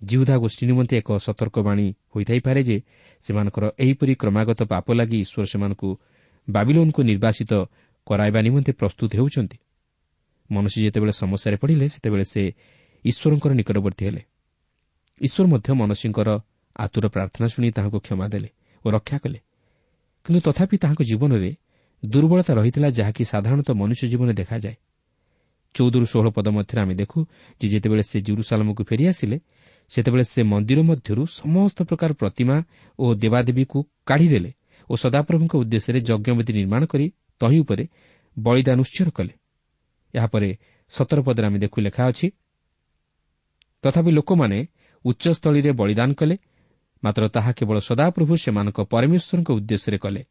ଜିହୁଦା 0.02 0.34
ଗୋଷ୍ଠୀ 0.36 0.64
ନିମନ୍ତେ 0.66 0.94
ଏକ 0.96 1.10
ସତର୍କବାଣୀ 1.18 1.86
ହୋଇଥାଇପାରେ 2.12 2.60
ଯେ 2.68 2.76
ସେମାନଙ୍କର 3.24 3.64
ଏହିପରି 3.78 4.12
କ୍ରମାଗତ 4.14 4.60
ପାପ 4.72 4.86
ଲାଗି 4.98 5.18
ଈଶ୍ୱର 5.24 5.44
ସେମାନଙ୍କୁ 5.52 5.88
ବାବିଲୋନକୁ 6.48 7.00
ନିର୍ବାସିତ 7.02 7.52
କରାଇବା 8.06 8.40
ନିମନ୍ତେ 8.46 8.72
ପ୍ରସ୍ତୁତ 8.72 9.10
ହେଉଛନ୍ତି। 9.18 9.58
ମନୁଷ୍ୟ 10.50 10.78
ଯେତେବେଳେ 10.84 11.12
ସମସ୍ୟାରେ 11.12 11.56
ପଡ଼ିଲେ 11.56 11.86
ସେତେବେଳେ 11.94 12.24
ସେ 12.32 12.42
ଈଶ୍ୱରଙ୍କର 13.04 13.52
ନିକଟବର୍ତ୍ତୀ 13.58 14.02
ହେଲେ। 14.06 14.22
ଈଶ୍ୱର 15.20 15.44
ମଧ୍ୟ 15.52 15.68
ମନୁଷ୍ୟଙ୍କର 15.80 16.28
ଆତୁର 16.76 17.04
ପ୍ରାର୍ଥନା 17.14 17.46
ଶୁଣି 17.52 17.68
ତାହାଙ୍କୁ 17.76 17.98
କ୍ଷମା 18.06 18.26
ଦେଲେ 18.32 18.48
ଓ 18.84 18.86
ରକ୍ଷା 18.90 19.16
କଲେ। 19.22 19.38
କିନ୍ତୁ 20.26 20.40
ତଥାପି 20.46 20.76
ତାହାଙ୍କ 20.82 21.02
ଜୀବନରେ 21.10 21.50
ଦୁର୍ବଳତା 22.02 22.52
ରହିଥିଲା 22.58 22.88
ଯାହାକି 22.98 23.22
ସାଧାରଣତଃ 23.32 23.74
ମନୁଷ୍ୟ 23.74 24.04
ଜୀବନରେ 24.12 24.34
ଦେଖାଯାଏ। 24.34 24.76
ଚଉଦରୁ 25.74 26.06
ଷୋହଳ 26.12 26.28
ପଦ 26.36 26.46
ମଧ୍ୟରେ 26.48 26.80
ଆମେ 26.84 26.94
ଦେଖୁ 26.94 27.18
ଯେ 27.60 27.66
ଯେତେବେଳେ 27.72 28.02
ସେ 28.10 28.18
ଜୁରୁସାଲମକୁ 28.26 28.82
ଫେରିଆସିଲେ 28.84 29.36
ସେତେବେଳେ 29.92 30.24
ସେ 30.24 30.40
ମନ୍ଦିର 30.42 30.80
ମଧ୍ୟରୁ 30.90 31.22
ସମସ୍ତ 31.40 31.78
ପ୍ରକାର 31.88 32.10
ପ୍ରତିମା 32.20 32.56
ଓ 32.98 33.04
ଦେବାଦେବୀକୁ 33.22 33.78
କାଢ଼ିଦେଲେ 34.08 34.50
ଓ 34.90 34.94
ସଦାପ୍ରଭୁଙ୍କ 35.02 35.52
ଉଦ୍ଦେଶ୍ୟରେ 35.62 35.98
ଯଜ୍ଞବେଦୀ 36.08 36.52
ନିର୍ମାଣ 36.58 36.82
କରି 36.92 37.06
ତହିଁ 37.40 37.58
ଉପରେ 37.64 37.84
ବଳିଦାନ 38.36 38.78
ଉତ୍ସର 38.84 39.08
କଲେ। 39.18 39.34
ଏହାପରେ 40.14 40.48
ସତର 40.92 41.18
ପଦରେ 41.26 41.46
ଆମେ 41.48 41.58
ଦେଖୁ 41.64 41.78
ଲେଖା 41.86 42.02
ଅଛି 42.10 42.26
ତଥାପି 43.84 44.10
ଲୋକମାନେ 44.18 44.58
ଉଚ୍ଚସ୍ଥଳୀରେ 45.04 45.70
ବଳିଦାନ 45.80 46.10
କଲେ 46.20 46.36
ମାତ୍ର 47.02 47.22
ତାହା 47.34 47.50
କେବଳ 47.58 47.76
ସଦାପ୍ରଭୁ 47.88 48.32
ସେମାନଙ୍କ 48.44 48.78
ପରମେଶ୍ୱରଙ୍କ 48.92 49.48
ଉଦ୍ଦେଶ୍ୟରେ 49.58 49.98
କଲେ। 50.04 50.22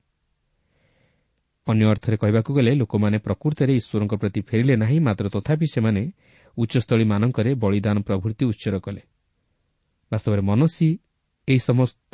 ଅନ୍ୟ 1.67 1.85
ଅର୍ଥରେ 1.93 2.15
କହିବାକୁ 2.17 2.51
ଗଲେ 2.57 2.71
ଲୋକମାନେ 2.81 3.17
ପ୍ରକୃତରେ 3.25 3.73
ଈଶ୍ୱରଙ୍କ 3.79 4.13
ପ୍ରତି 4.21 4.41
ଫେରିଲେ 4.47 4.75
ନାହିଁ 4.83 4.99
ମାତ୍ର 5.07 5.25
ତଥାପି 5.35 5.65
ସେମାନେ 5.75 6.01
ଉଚ୍ଚସ୍ଥଳୀମାନଙ୍କରେ 6.57 7.51
ବଳିଦାନ 7.63 7.97
ପ୍ରଭୃତି 8.07 8.43
ଉଚ୍ଚର 8.51 8.75
କଲେ। 8.85 9.01
ବାସ୍ତବରେ 10.11 10.41
ମନସୀ 10.41 10.89
ଏହି 11.47 11.59
ସମସ୍ତ 11.59 12.13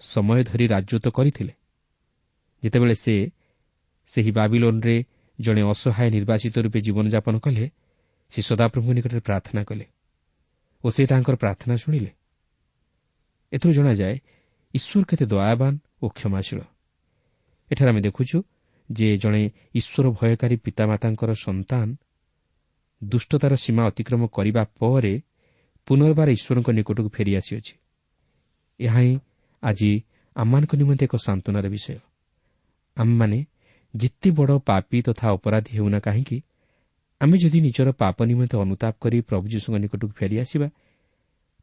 ସମୟ 0.00 0.40
ଧରି 0.44 0.66
ରାଜତ୍ୱ 0.66 1.14
କରିଥିଲେ। 1.16 1.52
ଯେତେବେଳେ 2.62 2.94
ସେ 2.94 3.14
ସେହି 4.08 4.30
ବାବିଲୋନ୍ରେ 4.38 4.96
ଜଣେ 5.38 5.62
ଅସହାୟ 5.72 6.08
ନିର୍ବାଚିତ 6.16 6.54
ରୂପେ 6.64 6.78
ଜୀବନଯାପନ 6.80 7.34
କଲେ 7.44 7.64
ସେ 8.32 8.40
ସଦାପ୍ରଭୁଙ୍କ 8.42 8.92
ନିକଟରେ 8.96 9.20
ପ୍ରାର୍ଥନା 9.20 9.62
କଲେ 9.64 9.86
ଓ 10.84 10.86
ସେ 10.90 11.02
ତାଙ୍କର 11.06 11.34
ପ୍ରାର୍ଥନା 11.36 11.74
ଶୁଣିଲେ। 11.76 12.10
ଏଥିରୁ 13.52 13.72
ଜଣାଯାଏ 13.78 14.16
ଈଶ୍ୱର 14.74 15.02
କେତେ 15.10 15.24
ଦୟାବାନ 15.32 15.74
ଓ 16.02 16.06
କ୍ଷମାଶୀଳ। 16.08 16.60
ଏଠାରେ 17.70 17.90
ଆମେ 17.90 18.00
ଦେଖୁଛୁ 18.00 18.38
ଯେ 18.88 19.08
ଜଣେ 19.22 19.42
ଈଶ୍ୱର 19.74 20.06
ଭୟକାରୀ 20.18 20.56
ପିତାମାତାଙ୍କର 20.56 21.30
ସନ୍ତାନ 21.46 21.86
ଦୁଷ୍ଟତାର 23.02 23.52
ସୀମା 23.54 23.82
ଅତିକ୍ରମ 23.86 24.22
କରିବା 24.26 24.62
ପରେ 24.80 25.14
ପୁନର୍ବାର 25.86 26.28
ଈଶ୍ୱରଙ୍କ 26.36 26.68
ନିକଟକୁ 26.78 27.08
ଫେରିଆସିଅଛି 27.16 27.74
ଏହା 28.80 28.98
ହିଁ 29.00 29.14
ଆଜି 29.62 29.90
ଆମମାନଙ୍କ 30.36 30.72
ନିମନ୍ତେ 30.80 31.04
ଏକ 31.08 31.14
ସାନ୍ତ୍ୱନାର 31.26 31.66
ବିଷୟ। 31.74 31.98
ଆମମାନେ 32.96 33.38
ଯେତେ 33.94 34.28
ବଡ଼ 34.38 34.52
ପାପି 34.68 34.98
ତଥା 35.06 35.26
ଅପରାଧୀ 35.36 35.72
ହେଉନା 35.78 35.98
କାହିଁକି 36.06 36.38
ଆମେ 37.20 37.36
ଯଦି 37.42 37.58
ନିଜର 37.66 37.88
ପାପ 38.02 38.16
ନିମନ୍ତେ 38.30 38.56
ଅନୁତାପ 38.64 38.94
କରି 39.02 39.18
ପ୍ରଭୁ 39.28 39.44
ଯୀଶୁଙ୍କ 39.52 39.76
ନିକଟକୁ 39.84 40.12
ଫେରିଆସିବା 40.20 40.68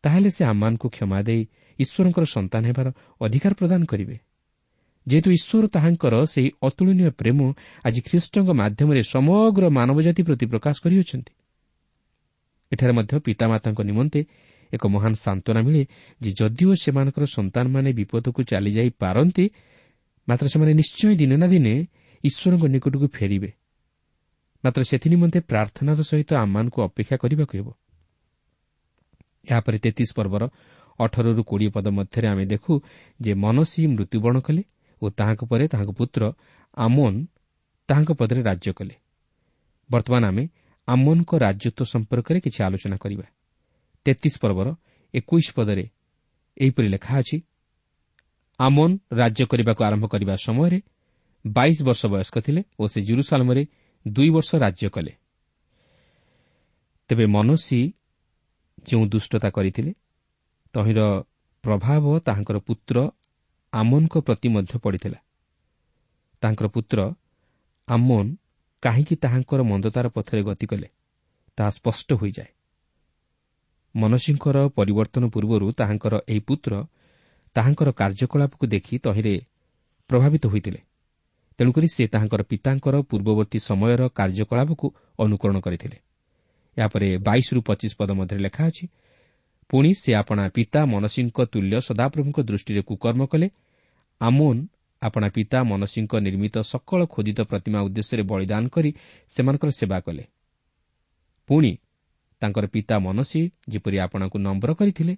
ତାହେଲେ 0.03 0.29
ସେ 0.35 0.43
ଆମମାନଙ୍କୁ 0.45 0.87
କ୍ଷମା 0.95 1.19
ଦେଇ 1.27 1.41
ଈଶ୍ୱରଙ୍କର 1.79 2.25
ସନ୍ତାନ 2.35 2.61
ହେବାର 2.69 2.87
ଅଧିକାର 3.21 3.53
ପ୍ରଦାନ 3.59 3.81
କରିବେ। 3.91 4.15
ଯେହେତୁ 5.07 5.29
ଈଶ୍ୱର 5.37 5.63
ତାହାଙ୍କର 5.75 6.13
ସେହି 6.33 6.49
ଅତୁଳନୀୟ 6.67 7.09
ପ୍ରେମ 7.19 7.39
ଆଜି 7.87 7.99
ଖ୍ରୀଷ୍ଟଙ୍କ 8.07 8.49
ମାଧ୍ୟମରେ 8.61 9.01
ସମଗ୍ର 9.13 9.63
ମାନବ 9.77 9.97
ଜାତି 10.07 10.21
ପ୍ରତି 10.27 10.45
ପ୍ରକାଶ 10.51 10.75
କରିଅଛନ୍ତି। 10.83 11.31
ଏଠାରେ 12.72 12.93
ମଧ୍ୟ 12.93 13.13
ପିତାମାତାଙ୍କ 13.20 13.79
ନିମନ୍ତେ 13.82 14.20
ଏକ 14.74 14.84
ମହାନ 14.88 15.13
ସାନ୍ତ୍ୱନା 15.13 15.62
ମିଳେ 15.62 15.84
ଯେ 16.22 16.29
ଯଦିଓ 16.39 16.72
ସେମାନଙ୍କର 16.74 17.24
ସନ୍ତାନମାନେ 17.25 17.89
ବିପଦକୁ 17.93 18.39
ଚାଲିଯାଇ 18.43 18.89
ପାରନ୍ତି 19.00 19.46
ମାତ୍ର 20.27 20.46
ସେମାନେ 20.48 20.74
ନିଶ୍ଚୟ 20.74 21.15
ଦିନେ 21.15 21.36
ନା 21.36 21.48
ଦିନେ 21.48 21.74
ଈଶ୍ୱରଙ୍କ 22.24 22.63
ନିକଟକୁ 22.65 23.08
ଫେରିବେ। 23.08 23.50
ମାତ୍ର 24.63 24.82
ସେଥିନିମନ୍ତେ 24.84 25.39
ପ୍ରାର୍ଥନାର 25.51 26.00
ସହିତ 26.01 26.29
ଆମମାନଙ୍କୁ 26.36 26.79
ଅପେକ୍ଷା 26.88 27.15
କରିବାକୁ 27.17 27.53
ହେବ। 27.58 27.67
ଏହାପରେ 29.51 29.77
ତେତିଶ 29.84 30.10
ପର୍ବର 30.15 30.43
ଅଠରରୁ 31.00 31.41
କୋଡ଼ିଏ 31.43 31.70
ପଦ 31.75 31.88
ମଧ୍ୟରେ 31.88 32.27
ଆମେ 32.27 32.46
ଦେଖୁ 32.46 32.74
ଯେ 33.22 33.32
ମନସୀ 33.34 33.82
ମୃତ୍ୟୁବରଣ 33.88 34.38
କଲେ 34.39 34.63
ଓ 35.01 35.05
ତାହାଙ୍କ 35.10 35.41
ପରେ 35.51 35.65
ତାହାଙ୍କ 35.67 35.91
ପୁତ୍ର 35.91 36.22
ଆମୋନ୍ 36.77 37.17
ତାହାଙ୍କ 37.89 38.12
ପଦରେ 38.20 38.41
ରାଜ୍ୟ 38.43 38.70
କଲେ। 38.74 38.96
ବର୍ତ୍ତମାନ 39.89 40.24
ଆମେ 40.25 40.43
ଆମୋନ୍ଙ୍କ 40.87 41.31
ରାଜତ୍ୱ 41.35 41.85
ସମ୍ପର୍କରେ 41.85 42.39
କିଛି 42.39 42.59
ଆଲୋଚନା 42.63 42.97
କରିବା। 42.97 43.25
ତେତିଶ 44.05 44.35
ପର୍ବର 44.41 44.67
ଏକୋଇଶ 45.13 45.47
ପଦରେ 45.55 45.85
ଏହିପରି 46.57 46.87
ଲେଖା 46.87 47.13
ଅଛି 47.19 47.37
ଆମୋନ୍ 48.59 48.95
ରାଜ୍ୟ 49.11 49.43
କରିବାକୁ 49.45 49.81
ଆରମ୍ଭ 49.83 50.05
କରିବା 50.07 50.33
ସମୟରେ 50.35 50.79
ବାଇଶ 51.45 51.77
ବର୍ଷ 51.83 52.01
ବୟସ୍କ 52.05 52.35
ଥିଲେ 52.45 52.61
ଓ 52.79 52.83
ସେ 52.87 52.99
ଜୁରୁସାଲମରେ 53.01 53.63
ଦୁଇ 54.07 54.29
ବର୍ଷ 54.29 54.49
ରାଜ୍ୟ 54.55 54.87
କଲେ। 54.89 55.13
ତେବେ 57.09 57.25
ମନସୀ 57.25 57.81
ଯେଉଁ 58.87 59.03
ଦୁଷ୍ଟତା 59.05 59.49
କରିଥିଲେ 59.49 59.91
ତହିଁର 60.73 60.99
ପ୍ରଭାବ 61.63 62.03
ତାହାଙ୍କର 62.19 62.57
ପୁତ୍ର 62.57 62.97
ଆମୋନ୍ଙ୍କ 63.73 64.15
ପ୍ରତି 64.17 64.47
ମଧ୍ୟ 64.49 64.73
ପଡ଼ିଥିଲା। 64.83 65.19
ତାଙ୍କର 66.41 66.67
ପୁତ୍ର 66.67 66.99
ଆମୋନ୍ 67.87 68.29
କାହିଁକି 68.83 69.15
ତାହାଙ୍କର 69.15 69.61
ମନ୍ଦତାର 69.63 70.05
ପଥରେ 70.15 70.41
ଗତି 70.43 70.65
କଲେ 70.71 70.87
ତାହା 71.57 71.69
ସ୍ପଷ୍ଟ 71.69 72.09
ହୋଇଯାଏ। 72.13 72.49
ମନସୀଙ୍କର 73.95 74.57
ପରିବର୍ତ୍ତନ 74.77 75.23
ପୂର୍ବରୁ 75.33 75.65
ତାହାଙ୍କର 75.79 76.13
ଏହି 76.27 76.41
ପୁତ୍ର 76.47 76.73
ତାହାଙ୍କର 77.55 77.89
କାର୍ଯ୍ୟକଳାପକୁ 77.91 78.63
ଦେଖି 78.67 78.95
ତହିଁରେ 79.05 79.35
ପ୍ରଭାବିତ 80.09 80.43
ହୋଇଥିଲେ। 80.47 80.79
ତେଣୁକରି 81.59 81.87
ସେ 81.95 82.03
ତାହାଙ୍କର 82.07 82.41
ପିତାଙ୍କର 82.43 82.95
ପୂର୍ବବର୍ତ୍ତୀ 83.09 83.59
ସମୟର 83.59 84.01
କାର୍ଯ୍ୟକଳାପକୁ 84.17 84.87
ଅନୁକରଣ 85.19 85.57
କରିଥିଲେ। 85.59 85.97
ଏହାପରେ 86.77 87.07
ବାଇଶରୁ 87.17 87.59
ପଚିଶ 87.61 87.91
ପଦ 87.99 88.09
ମଧ୍ୟରେ 88.19 88.39
ଲେଖା 88.39 88.63
ଅଛି 88.69 88.85
ପୁଣି 89.69 89.91
ସେ 89.93 90.11
ଆପଣା 90.13 90.43
ପିତା 90.49 90.81
ମନସୀଙ୍କ 90.85 91.37
ତୁଲ୍ୟ 91.53 91.75
ସଦାପ୍ରଭୁଙ୍କ 91.87 92.37
ଦୃଷ୍ଟିରେ 92.39 92.81
କୁକର୍ମ 92.81 93.21
କଲେ 93.25 93.47
ଆମୋନ୍ 94.21 94.61
ଆପଣା 95.07 95.27
ପିତା 95.36 95.60
ମନସୀଙ୍କ 95.63 96.13
ନିର୍ମିତ 96.25 96.55
ସକଳ 96.72 97.00
ଖୋଦିତ 97.13 97.39
ପ୍ରତିମା 97.51 97.79
ଉଦ୍ଦେଶ୍ୟରେ 97.88 98.24
ବଳିଦାନ 98.31 98.63
କରି 98.75 98.91
ସେମାନଙ୍କର 99.33 99.69
ସେବା 99.79 99.98
କଲେ। 100.05 100.24
ପୁଣି 101.50 101.72
ତାଙ୍କର 102.41 102.65
ପିତା 102.74 102.95
ମନସୀ 103.05 103.41
ଯେପରି 103.72 103.98
ଆପଣଙ୍କୁ 104.05 104.38
ନମ୍ବର 104.48 104.72
କରିଥିଲେ 104.79 105.13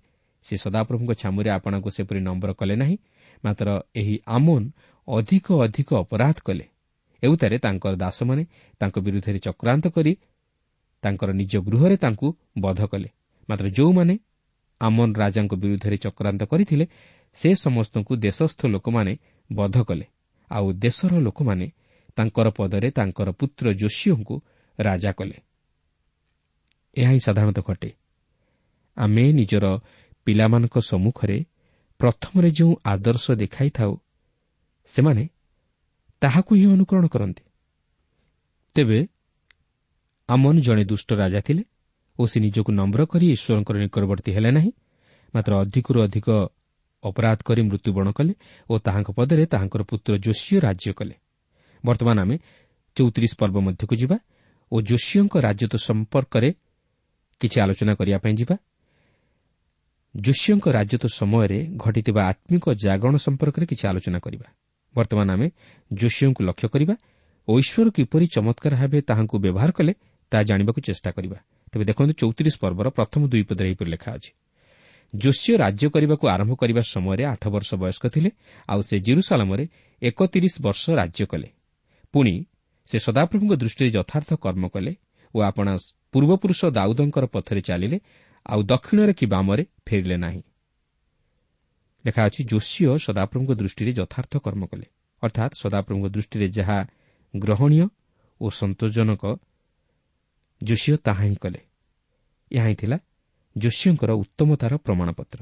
ସେ 0.45 0.55
ସଦାପ୍ରଭୁଙ୍କ 0.57 1.11
ଛାମୁରେ 1.21 1.49
ଆପଣଙ୍କୁ 1.57 1.89
ସେପରି 1.97 2.19
ନମ୍ବର 2.27 2.51
କଲେ 2.59 2.75
ନାହିଁ 2.81 2.97
ମାତ୍ର 3.43 3.67
ଏହି 3.95 4.15
ଆମୋନ୍ 4.27 4.67
ଅଧିକ 5.07 5.47
ଅଧିକ 5.65 5.89
ଅପରାଧ 6.03 6.37
କଲେ। 6.47 6.65
ଏଉତାରେ 7.23 7.57
ତାଙ୍କର 7.65 7.93
ଦାସମାନେ 7.95 8.43
ତାଙ୍କ 8.81 8.95
ବିରୁଦ୍ଧରେ 9.05 9.39
ଚକ୍ରାନ୍ତ 9.47 9.85
କରି 9.95 10.13
ତାଙ୍କର 11.03 11.29
ନିଜ 11.41 11.53
ଗୃହରେ 11.67 11.95
ତାଙ୍କୁ 11.97 12.27
ବଧ 12.59 12.79
କଲେ। 12.91 13.09
ମାତ୍ର 13.49 13.65
ଯେଉଁମାନେ 13.77 14.15
ଆମନ୍ 14.81 15.13
ରାଜାଙ୍କ 15.21 15.53
ବିରୁଦ୍ଧରେ 15.63 15.97
ଚକ୍ରାନ୍ତ 16.05 16.41
କରିଥିଲେ 16.51 16.85
ସେ 17.37 17.49
ସମସ୍ତଙ୍କୁ 17.65 18.13
ଦେଶସ୍ଥ 18.25 18.59
ଲୋକମାନେ 18.65 19.13
ବଧ 19.53 19.83
କଲେ। 19.83 20.05
ଆଉ 20.51 20.73
ଦେଶର 20.73 21.19
ଲୋକମାନେ 21.19 21.71
ତାଙ୍କର 22.15 22.49
ପଦରେ 22.49 22.91
ତାଙ୍କର 22.91 23.31
ପୁତ୍ର 23.31 23.73
ଯୋଶୀଙ୍କୁ 23.73 24.41
ରାଜା 24.79 25.11
କଲେ। 25.11 25.37
ଏହା 26.95 27.11
ହିଁ 27.11 27.19
ସାଧାରଣତଃ 27.19 27.63
ଘଟେ। 27.67 27.89
ଆମେ 28.97 29.31
ନିଜର 29.31 29.65
ପିଲାମାନଙ୍କ 30.25 30.75
ସମ୍ମୁଖରେ 30.79 31.45
ପ୍ରଥମରେ 31.99 32.51
ଯେଉଁ 32.51 32.73
ଆଦର୍ଶ 32.85 33.31
ଦେଖାଇଥାଉ 33.31 33.91
ସେମାନେ 34.85 35.29
ତାହାକୁ 36.21 36.55
ହିଁ 36.55 36.65
ଅନୁକରଣ 36.65 37.05
କରନ୍ତି। 37.07 37.43
ତେବେ 38.75 39.07
ଆମନ 40.29 40.55
ଜଣେ 40.59 40.83
ଦୁଷ୍ଟ 40.85 41.13
ରାଜା 41.13 41.39
ଥିଲେ 41.39 41.63
ଓ 42.19 42.25
ସେ 42.25 42.39
ନିଜକୁ 42.39 42.71
ନମ୍ର 42.71 43.05
କରି 43.05 43.25
ଈଶ୍ୱରଙ୍କର 43.31 43.75
ନିକଟବର୍ତ୍ତୀ 43.77 44.31
ହେଲେ 44.31 44.51
ନାହିଁ 44.51 44.71
ମାତ୍ର 45.35 45.51
ଅଧିକରୁ 45.59 45.99
ଅଧିକ 46.01 46.27
ଅପରାଧ 47.09 47.39
କରି 47.47 47.61
ମୃତ୍ୟୁବରଣ 47.69 48.09
କଲେ 48.17 48.33
ଓ 48.69 48.73
ତାହାଙ୍କ 48.85 49.09
ପଦରେ 49.17 49.43
ତାହାଙ୍କର 49.53 49.81
ପୁତ୍ର 49.89 50.11
ଯୋଶୀୟ 50.25 50.57
ରାଜ୍ୟ 50.65 50.91
କଲେ। 50.99 51.15
ବର୍ତ୍ତମାନ 51.83 52.17
ଆମେ 52.25 52.35
ଚୌତିରିଶ 52.97 53.33
ପର୍ବ 53.41 53.57
ମଧ୍ୟକୁ 53.67 53.93
ଯିବା 54.01 54.17
ଓ 54.71 54.75
ଯୋଶୀଙ୍କ 54.89 55.33
ରାଜତ୍ୱ 55.45 55.83
ସମ୍ପର୍କରେ 55.87 56.49
କିଛି 57.41 57.57
ଆଲୋଚନା 57.63 57.93
କରିବା 57.99 58.17
ପାଇଁ 58.23 58.33
ଯିବା। 58.39 58.55
ଯୋଶୀଙ୍କ 60.15 60.65
ରାଜତ୍ୱ 60.77 61.13
ସମୟରେ 61.19 61.59
ଘଟିଥିବା 61.83 62.21
ଆତ୍ମିକ 62.31 62.65
ଜାଗରଣ 62.83 63.15
ସମ୍ପର୍କରେ 63.17 63.65
କିଛି 63.71 63.83
ଆଲୋଚନା 63.91 64.19
କରିବା। 64.25 64.47
ବର୍ତ୍ତମାନ 64.95 65.27
ଆମେ 65.35 65.47
ଯୋଶୀଙ୍କୁ 65.91 66.41
ଲକ୍ଷ୍ୟ 66.47 66.67
କରିବା 66.73 66.95
ଓ 67.47 67.51
ଈଶ୍ୱର 67.61 67.87
କିପରି 67.97 68.25
ଚମତ୍କାର 68.35 68.73
ଭାବେ 68.81 68.99
ତାହାଙ୍କୁ 69.09 69.35
ବ୍ୟବହାର 69.45 69.69
କଲେ 69.77 69.93
ତାହା 70.31 70.43
ଜାଣିବାକୁ 70.49 70.79
ଚେଷ୍ଟା 70.87 71.09
କରିବା। 71.11 71.37
ତେବେ 71.71 71.83
ଦେଖନ୍ତୁ 71.85 72.13
ଚୌତିରିଶ 72.21 72.55
ପର୍ବର 72.63 72.87
ପ୍ରଥମ 72.97 73.21
ଦୁଇ 73.31 73.43
ପଦରେ 73.49 73.67
ଏହିପରି 73.69 73.89
ଲେଖା 73.91 74.09
ଅଛି। 74.17 74.31
ଯୋଶୀ 75.13 75.51
ରାଜ୍ୟ 75.57 75.85
କରିବାକୁ 75.89 76.25
ଆରମ୍ଭ 76.27 76.53
କରିବା 76.55 76.81
ସମୟରେ 76.93 77.23
ଆଠ 77.25 77.43
ବର୍ଷ 77.47 77.69
ବୟସ୍କ 77.75 78.03
ଥିଲେ 78.07 78.29
ଆଉ 78.69 78.81
ସେ 78.81 78.95
ଜିରୁସାଲାମରେ 78.99 79.65
ଏକତିରିଶ 80.01 80.55
ବର୍ଷ 80.61 80.83
ରାଜ୍ୟ 80.91 81.23
କଲେ। 81.25 81.49
ପୁଣି 82.13 82.33
ସେ 82.89 82.97
ସଦାପ୍ରଭୁଙ୍କ 82.99 83.53
ଦୃଷ୍ଟିରେ 83.53 83.89
ଯଥାର୍ଥ 83.89 84.29
କର୍ମ 84.35 84.63
କଲେ 84.67 84.91
ଓ 85.35 85.37
ଆପଣା 85.41 85.73
ପୂର୍ବପୁରୁଷ 86.13 86.61
ଦାଉଦଙ୍କର 86.77 87.25
ପଥରେ 87.25 87.61
ଚାଲିଲେ 87.61 87.97
ଆଉ 88.45 88.59
ଦକ୍ଷିଣରେ 88.63 89.13
କି 89.13 89.25
ବାମରେ 89.25 89.63
ଫେରିଲେ 89.85 90.17
ନାହିଁ। 90.17 90.41
ଲେଖା 92.05 92.21
ଅଛି 92.25 92.41
ଯୋଶୀୟ 92.51 92.97
ସଦାପ୍ରଭୁଙ୍କ 92.97 93.51
ଦୃଷ୍ଟିରେ 93.51 93.91
ଯଥାର୍ଥ 93.91 94.33
କର୍ମ 94.37 94.63
କଲେ। 94.65 94.85
ଅର୍ଥାତ୍ 95.23 95.53
ସଦାପ୍ରଭୁଙ୍କ 95.55 96.07
ଦୃଷ୍ଟିରେ 96.15 96.47
ଯାହା 96.47 96.77
ଗ୍ରହଣୀୟ 97.33 97.85
ଓ 98.41 98.45
ସନ୍ତୋଷଜନକ 98.49 99.23
ଯୋଶୀୟ 100.61 100.95
ତାହା 100.97 101.23
ହିଁ 101.23 101.35
କଲେ। 101.35 101.59
ଏହା 102.51 102.65
ହିଁ 102.67 102.75
ଥିଲା 102.75 102.97
ଯୋଶୀଙ୍କର 103.55 104.11
ଉତ୍ତମତାର 104.21 104.73
ପ୍ରମାଣପତ୍ର। 104.77 105.39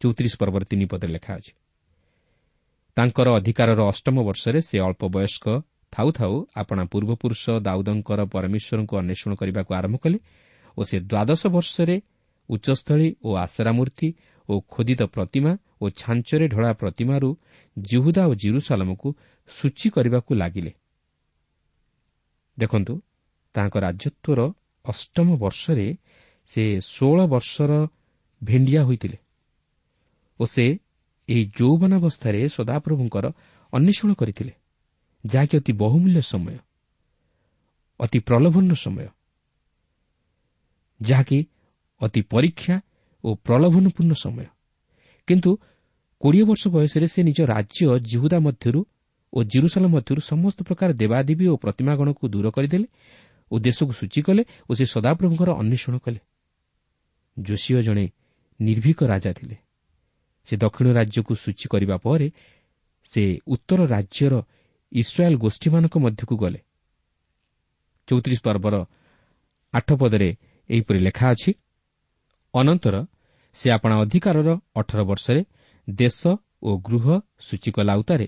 ଚୌତିରିଶ 0.00 0.34
ପର୍ବର 0.40 0.62
ତିନି 0.70 0.86
ପଦରେ 0.90 1.10
ଲେଖା 1.12 1.32
ଅଛି 1.38 1.52
ତାଙ୍କର 2.96 3.28
ଅଧିକାରର 3.38 3.80
ଅଷ୍ଟମ 3.92 4.16
ବର୍ଷରେ 4.28 4.60
ସେ 4.68 4.76
ଅଳ୍ପ 4.86 5.02
ବୟସ୍କ 5.14 5.46
ଥାଉ 5.92 6.08
ଥାଉ 6.18 6.34
ଆପଣା 6.60 6.82
ପୂର୍ବପୁରୁଷ 6.92 7.42
ଦାଉଦଙ୍କର 7.66 8.20
ପରମେଶ୍ୱରଙ୍କୁ 8.34 8.94
ଅନ୍ୱେଷଣ 9.00 9.30
କରିବାକୁ 9.40 9.70
ଆରମ୍ଭ 9.78 9.96
କଲେ 10.04 10.18
ଓ 10.76 10.80
ସେ 10.88 10.96
ଦ୍ୱାଦଶ 11.10 11.42
ବର୍ଷରେ 11.56 11.96
ଉଚ୍ଚସ୍ଥଳୀ 12.48 13.08
ଓ 13.26 13.28
ଆଶରାମୂର୍ତ୍ତି 13.46 14.08
ଓ 14.48 14.54
ଖୋଦିତ 14.72 15.00
ପ୍ରତିମା 15.14 15.52
ଓ 15.82 15.84
ଛାଞ୍ଚରେ 16.00 16.46
ଢଳା 16.54 16.72
ପ୍ରତିମାରୁ 16.80 17.28
ଜିହୁଦା 17.76 18.22
ଓ 18.30 18.32
ଜିରୁସାଲମକୁ 18.42 19.08
ସୂଚୀ 19.50 19.88
କରିବାକୁ 19.94 20.30
ଲାଗିଲେ। 20.34 20.72
ଦେଖନ୍ତୁ 22.58 22.94
ତାଙ୍କ 23.54 23.74
ରାଜତ୍ୱର 23.86 24.40
ଅଷ୍ଟମ 24.84 25.28
ବର୍ଷରେ 25.36 25.86
ସେ 26.50 26.62
ଷୋହଳ 26.94 27.20
ବର୍ଷର 27.26 27.72
ଭେଣ୍ଡିଆ 28.42 28.80
ହୋଇଥିଲେ 28.82 29.18
ଓ 30.40 30.44
ସେ 30.44 30.64
ଏହି 31.28 31.42
ଯୌବନାବସ୍ଥାରେ 31.58 32.40
ସଦାପ୍ରଭୁଙ୍କର 32.56 33.26
ଅନ୍ୱେଷଣ 33.72 34.10
କରିଥିଲେ 34.20 34.52
ଯାହାକି 35.24 35.54
ଅତି 35.60 35.72
ବହୁମୂଲ୍ୟ 35.82 36.20
ସମୟ 36.32 36.56
ଅତି 38.00 38.18
ପ୍ରଲୋଭନ 38.28 38.70
ସମୟ 38.84 39.06
ଯାହାକି 41.00 41.38
ଅତି 42.00 42.20
ପରୀକ୍ଷା 42.32 42.76
ଓ 43.24 43.28
ପ୍ରଲୋଭନପୂର୍ଣ୍ଣ 43.46 44.12
ସମୟ। 44.24 44.46
କିନ୍ତୁ 45.28 45.50
କୋଡ଼ିଏ 46.22 46.44
ବର୍ଷ 46.50 46.64
ବୟସରେ 46.74 47.06
ସେ 47.14 47.20
ନିଜ 47.28 47.38
ରାଜ୍ୟ 47.54 47.82
ଜିହୁଦା 48.10 48.38
ମଧ୍ୟରୁ 48.46 48.80
ଓ 49.32 49.38
ଜିରୁସାଲ 49.52 49.84
ମଧ୍ୟରୁ 49.94 50.20
ସମସ୍ତ 50.30 50.58
ପ୍ରକାର 50.68 50.88
ଦେବାଦେବୀ 51.02 51.46
ଓ 51.52 51.54
ପ୍ରତିମାଗଣକୁ 51.64 52.22
ଦୂର 52.32 52.46
କରିଦେଲେ 52.56 52.86
ଓ 53.50 53.54
ଦେଶକୁ 53.66 53.92
ସୂଚୀ 54.00 54.20
କଲେ 54.26 54.42
ଓ 54.68 54.70
ସେ 54.78 54.84
ସଦାପ୍ରଭୁଙ୍କର 54.94 55.50
ଅନ୍ୱେଷଣ 55.62 55.94
କଲେ। 56.04 56.20
ଯୋଶୀୟ 57.42 57.82
ଜଣେ 57.82 58.04
ନିର୍ଭୀକ 58.60 58.98
ରାଜା 59.02 59.32
ଥିଲେ। 59.32 59.56
ସେ 60.48 60.54
ଦକ୍ଷିଣ 60.56 60.88
ରାଜ୍ୟକୁ 60.92 61.32
ସୂଚୀ 61.34 61.66
କରିବା 61.68 61.96
ପରେ 61.96 62.28
ସେ 63.04 63.22
ଉତ୍ତର 63.46 63.80
ରାଜ୍ୟର 63.86 64.34
ଇସ୍ରାଏଲ୍ 64.92 65.36
ଗୋଷ୍ଠୀମାନଙ୍କ 65.36 65.94
ମଧ୍ୟକୁ 65.98 66.34
ଗଲେ। 66.36 66.60
ଚୌତିରିଶ 68.08 68.40
ପର୍ବର 68.40 68.74
ଆଠ 69.74 69.88
ପଦରେ 70.00 70.30
ଏହିପରି 70.70 70.98
ଲେଖା 70.98 71.26
ଅଛି 71.30 71.50
ଅନନ୍ତର 72.54 72.96
ସେ 73.56 73.66
ଆପଣା 73.70 73.94
ଅଧିକାରର 74.00 74.48
ଅଠର 74.76 75.00
ବର୍ଷରେ 75.04 75.42
ଦେଶ 75.90 76.20
ଓ 76.62 76.70
ଗୃହ 76.78 77.06
ସୂଚୀ 77.40 77.70
କଲା 77.72 77.94
ଉତ୍ତାରେ 77.96 78.26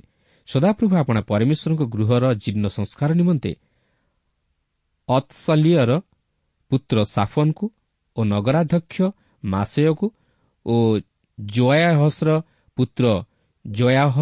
ସଦାପ୍ରଭୁ 0.48 0.94
ଆପଣା 0.96 1.20
ପରମେଶ୍ୱରଙ୍କ 1.30 1.82
ଗୃହର 1.94 2.24
ଜୀର୍ଣ୍ଣ 2.34 2.66
ସଂସ୍କାର 2.68 3.10
ନିମନ୍ତେ 3.14 3.52
ଅତ୍ସଲିୟର 5.08 5.90
ପୁତ୍ର 6.70 6.96
ସାଫନ୍କୁ 7.04 7.66
ଓ 8.16 8.20
ନଗରାଧ୍ୟକ୍ଷ 8.24 8.96
ମାସେୟକୁ 9.44 10.06
ଓ 10.66 10.74
ଜୟାହସର 11.38 12.30
ପୁତ୍ର 12.76 13.04
ଜୟାହ 13.64 14.14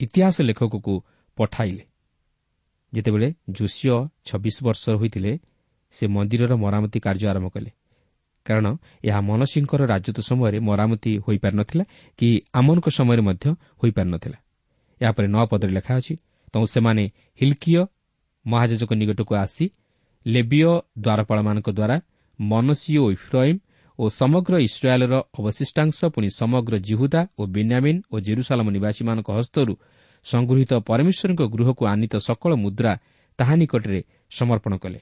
ଇତିହାସ 0.00 0.36
ଲେଖକକୁ 0.40 0.94
ପଠାଇଲେ। 1.38 1.84
ଯେତେବେଳେ 2.92 3.28
ଯୋଶୀୟ 3.50 3.96
ଛବିଶ 4.28 4.56
ବର୍ଷର 4.66 4.94
ହୋଇଥିଲେ 4.96 5.32
ସେ 5.94 6.04
ମନ୍ଦିରର 6.06 6.52
ମରାମତି 6.56 6.98
କାର୍ଯ୍ୟ 7.00 7.26
ଆରମ୍ଭ 7.32 7.48
କଲେ। 7.54 7.70
କାରଣ 8.46 8.66
ଏହା 9.04 9.20
ମନସିଂଙ୍କର 9.20 9.80
ରାଜତ୍ୱ 9.92 10.26
ସମୟରେ 10.28 10.58
ମରାମତି 10.60 11.12
ହୋଇପାରିନଥିଲା 11.18 11.84
କି 12.18 12.28
ଆମନଙ୍କ 12.52 12.86
ସମୟରେ 12.98 13.22
ମଧ୍ୟ 13.28 13.46
ହୋଇପାରିନଥିଲା। 13.80 14.38
ଏହାପରେ 15.00 15.26
ନଅ 15.34 15.44
ପଦରେ 15.50 15.72
ଲେଖା 15.72 15.92
ଅଛି 15.96 16.14
ତେଣୁ 16.54 16.66
ସେମାନେ 16.66 17.04
ହିଲ୍କିୟ 17.40 17.82
ମହାଜଜଙ୍କ 18.46 18.92
ନିକଟକୁ 19.00 19.32
ଆସି 19.44 19.64
ଲେବିୟ 20.26 20.62
ଦ୍ୱାରପାଳମାନଙ୍କ 21.04 21.68
ଦ୍ୱାରା 21.78 21.96
ମନସି 22.40 22.98
ଓ 22.98 23.10
ଇଫ୍ରାଇମ୍ 23.10 23.58
ଓ 23.98 24.08
ସମଗ୍ର 24.08 24.54
ଇସ୍ରାଏଲ୍ର 24.58 25.14
ଅବଶିଷ୍ଟାଂଶ 25.38 26.04
ପୁଣି 26.04 26.28
ସମଗ୍ର 26.30 26.74
ଜିହୁଦା 26.78 27.26
ଓ 27.38 27.46
ବେନ୍ୟାମିନ୍ 27.46 28.02
ଓ 28.12 28.20
ଜେରୁସାଲାମ 28.20 28.68
ନିବାସୀମାନଙ୍କ 28.70 29.30
ହସ୍ତରୁ 29.30 29.74
ସଂଗୃହୀତ 30.24 30.72
ପରମେଶ୍ୱରଙ୍କ 30.74 31.42
ଗୃହକୁ 31.54 31.86
ଆନିତ 31.86 32.16
ସକଳ 32.16 32.52
ମୁଦ୍ରା 32.54 32.92
ତାହା 33.38 33.54
ନିକଟରେ 33.56 34.02
ସମର୍ପଣ 34.30 34.76
କଲେ। 34.76 35.00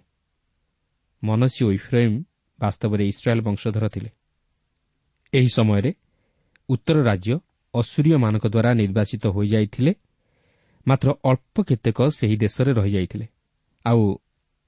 ମନସୀ 1.24 1.64
ଓ 1.64 1.72
ଇଫ୍ରାଇମ୍ 1.72 2.24
ବାସ୍ତବରେ 2.61 3.05
ଇସ୍ରାଏଲ୍ 3.07 3.40
ବଂଶଧର 3.40 3.88
ଥିଲେ। 3.88 4.11
ଏହି 5.33 5.48
ସମୟରେ 5.48 5.90
ଉତ୍ତର 6.68 7.03
ରାଜ୍ୟ 7.03 7.38
ଅସୁରୀୟମାନଙ୍କ 7.74 8.44
ଦ୍ୱାରା 8.46 8.74
ନିର୍ବାଚିତ 8.74 9.27
ହୋଇଯାଇଥିଲେ। 9.27 9.94
ମାତ୍ର 10.88 11.09
ଅଳ୍ପ 11.24 11.62
କେତେକ 11.62 11.98
ସେହି 12.09 12.37
ଦେଶରେ 12.37 12.72
ରହିଯାଇଥିଲେ। 12.72 13.27
ଆଉ 13.87 14.18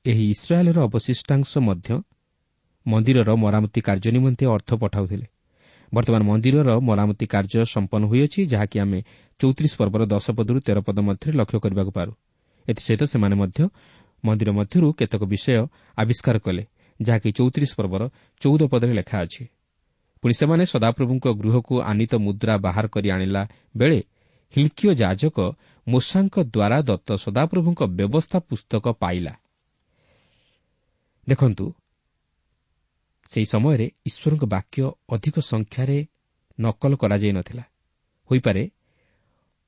ଏହି 0.06 0.24
ଇସ୍ରାଏଲ୍ର 0.30 0.80
ଅବଶିଷ୍ଟାଂଶ 0.80 1.58
ମଧ୍ୟ 1.58 2.02
ମନ୍ଦିରର 2.86 3.30
ମରାମତି 3.34 3.80
କାର୍ଯ୍ୟ 3.80 4.10
ନିମନ୍ତେ 4.12 4.44
ଅର୍ଥ 4.46 4.70
ପଠାଉଥିଲେ। 4.74 5.26
ବର୍ତ୍ତମାନ 5.94 6.22
ମନ୍ଦିରର 6.22 6.70
ମରାମତି 6.80 7.26
କାର୍ଯ୍ୟ 7.26 7.64
ସମ୍ପନ୍ନ 7.64 8.04
ହୋଇଅଛି 8.06 8.40
ଯାହାକି 8.46 8.76
ଆମେ 8.80 9.02
ଚୌତିରିଶ 9.40 9.72
ପର୍ବର 9.76 10.02
ଦଶ 10.06 10.26
ପଦରୁ 10.30 10.60
ତେର 10.60 10.78
ପଦ 10.80 10.98
ମଧ୍ୟରେ 11.00 11.32
ଲକ୍ଷ୍ୟ 11.32 11.58
କରିବାକୁ 11.60 11.90
ପାରୁ। 11.90 12.12
ଏଥିସହିତ 12.68 13.02
ସେମାନେ 13.02 13.34
ମଧ୍ୟ 13.34 13.68
ମନ୍ଦିର 14.24 14.50
ମଧ୍ୟରୁ 14.52 14.92
କେତେକ 14.92 15.22
ବିଷୟ 15.24 15.66
ଆବିଷ୍କାର 15.96 16.36
କଲେ 16.38 16.62
ଯାହାକି 17.02 17.28
ଚୌତିରିଶ 17.32 17.72
ପର୍ବର 17.76 18.02
ଚଉଦ 18.42 18.62
ପଦରେ 18.68 18.92
ଲେଖା 18.92 19.16
ଅଛି। 19.22 19.44
ପୁଣି 20.22 20.34
ସେମାନେ 20.34 20.64
ସଦାପ୍ରଭୁଙ୍କ 20.64 21.26
ଗୃହକୁ 21.40 21.74
ଆନିତ 21.82 22.12
ମୁଦ୍ରା 22.14 22.54
ବାହାର 22.56 22.86
କରି 22.86 23.08
ଆଣିଲା 23.10 23.42
ବେଳେ 23.76 23.98
ହିଲ୍କିଓ 24.54 24.92
ଯାଜକ 24.92 25.38
ମୂଷାଙ୍କ 25.88 26.36
ଦ୍ୱାରା 26.40 26.78
ଦତ୍ତ 26.82 27.08
ସଦାପ୍ରଭୁଙ୍କ 27.14 27.80
ବ୍ୟବସ୍ଥା 27.82 28.38
ପୁସ୍ତକ 28.38 28.84
ପାଇଲା। 28.92 29.32
ଦେଖନ୍ତୁ 31.28 31.64
ସେହି 33.30 33.46
ସମୟରେ 33.52 33.86
ଈଶ୍ୱରଙ୍କ 34.08 34.44
ବାକ୍ୟ 34.54 34.82
ଅଧିକ 35.14 35.36
ସଂଖ୍ୟାରେ 35.52 35.98
ନକଲ 36.58 36.92
କରାଯାଇ 37.02 37.32
ନଥିଲା। 37.38 37.64
ହୋଇପାରେ 38.30 38.62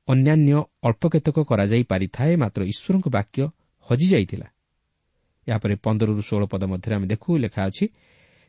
ଅନ୍ୟାନ୍ୟ 0.08 0.52
ଅଳ୍ପ 0.86 1.02
କେତେକ 1.12 1.36
କରାଯାଇ 1.50 1.82
ପାରିଥାଏ 1.90 2.32
ମାତ୍ର 2.42 2.60
ଈଶ୍ୱରଙ୍କ 2.72 3.06
ବାକ୍ୟ 3.16 3.40
ହଜିଯାଇଥିଲା 3.86 4.48
ଏହାପରେ 5.46 5.74
ପନ୍ଦରରୁ 5.84 6.22
ଷୋହଳ 6.28 6.44
ପଦ 6.52 6.62
ମଧ୍ୟରେ 6.72 6.94
ଆମେ 6.96 7.06
ଦେଖୁ 7.12 7.28
ଲେଖା 7.44 7.60
ଅଛି 7.68 7.84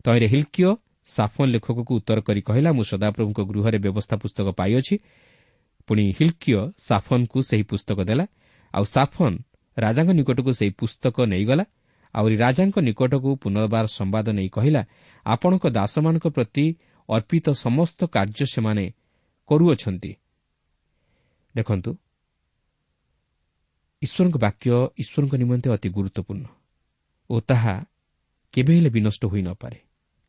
ତହିଁରେ 0.05 0.27
ହିଲ୍କିଓ 0.33 0.71
ସାଫନ୍ 1.07 1.49
ଲେଖକକୁ 1.55 1.91
ଉତ୍ତର 1.99 2.19
କରି 2.27 2.41
କହିଲା 2.47 2.69
ମୁଁ 2.77 2.85
ସଦାପ୍ରଭୁଙ୍କ 2.91 3.39
ଗୃହରେ 3.49 3.77
ବ୍ୟବସ୍ଥା 3.85 4.15
ପୁସ୍ତକ 4.23 4.47
ପାଇଅଛି। 4.59 4.95
ପୁଣି 5.89 6.03
ହିଲ୍କିଓ 6.17 6.61
ସାଫନ୍କୁ 6.87 7.39
ସେହି 7.49 7.63
ପୁସ୍ତକ 7.71 7.97
ଦେଲା 8.09 8.25
ଆଉ 8.73 8.85
ସାଫନ୍ 8.95 9.37
ରାଜାଙ୍କ 9.77 10.09
ନିକଟକୁ 10.19 10.51
ସେହି 10.59 10.71
ପୁସ୍ତକ 10.79 11.15
ନେଇଗଲା। 11.33 11.63
ଆହୁରି 12.15 12.35
ରାଜାଙ୍କ 12.43 12.75
ନିକଟକୁ 12.87 13.29
ପୁନର୍ବାର 13.43 13.85
ସମ୍ବାଦ 13.97 14.27
ନେଇ 14.37 14.49
କହିଲା 14.55 14.81
ଆପଣଙ୍କ 15.25 15.65
ଦାସମାନଙ୍କ 15.77 16.25
ପ୍ରତି 16.35 16.65
ଅର୍ପିତ 17.09 17.45
ସମସ୍ତ 17.65 17.99
କାର୍ଯ୍ୟ 18.15 18.45
ସେମାନେ 18.53 18.85
କରୁଅଛନ୍ତି। 19.49 20.11
ଦେଖନ୍ତୁ 21.55 21.91
ଈଶ୍ୱରଙ୍କ 24.01 24.35
ବାକ୍ୟ 24.45 24.67
ଈଶ୍ୱରଙ୍କ 25.01 25.33
ନିମନ୍ତେ 25.41 25.67
ଅତି 25.75 25.89
ଗୁରୁତ୍ୱପୂର୍ଣ୍ଣ 25.97 26.45
ଓ 27.29 27.35
ତାହା 27.49 27.75
କେବେ 28.53 28.71
ହେଲେ 28.77 28.89
ବିନଷ୍ଟ 28.95 29.23
ହୋଇନପାରେ 29.31 29.79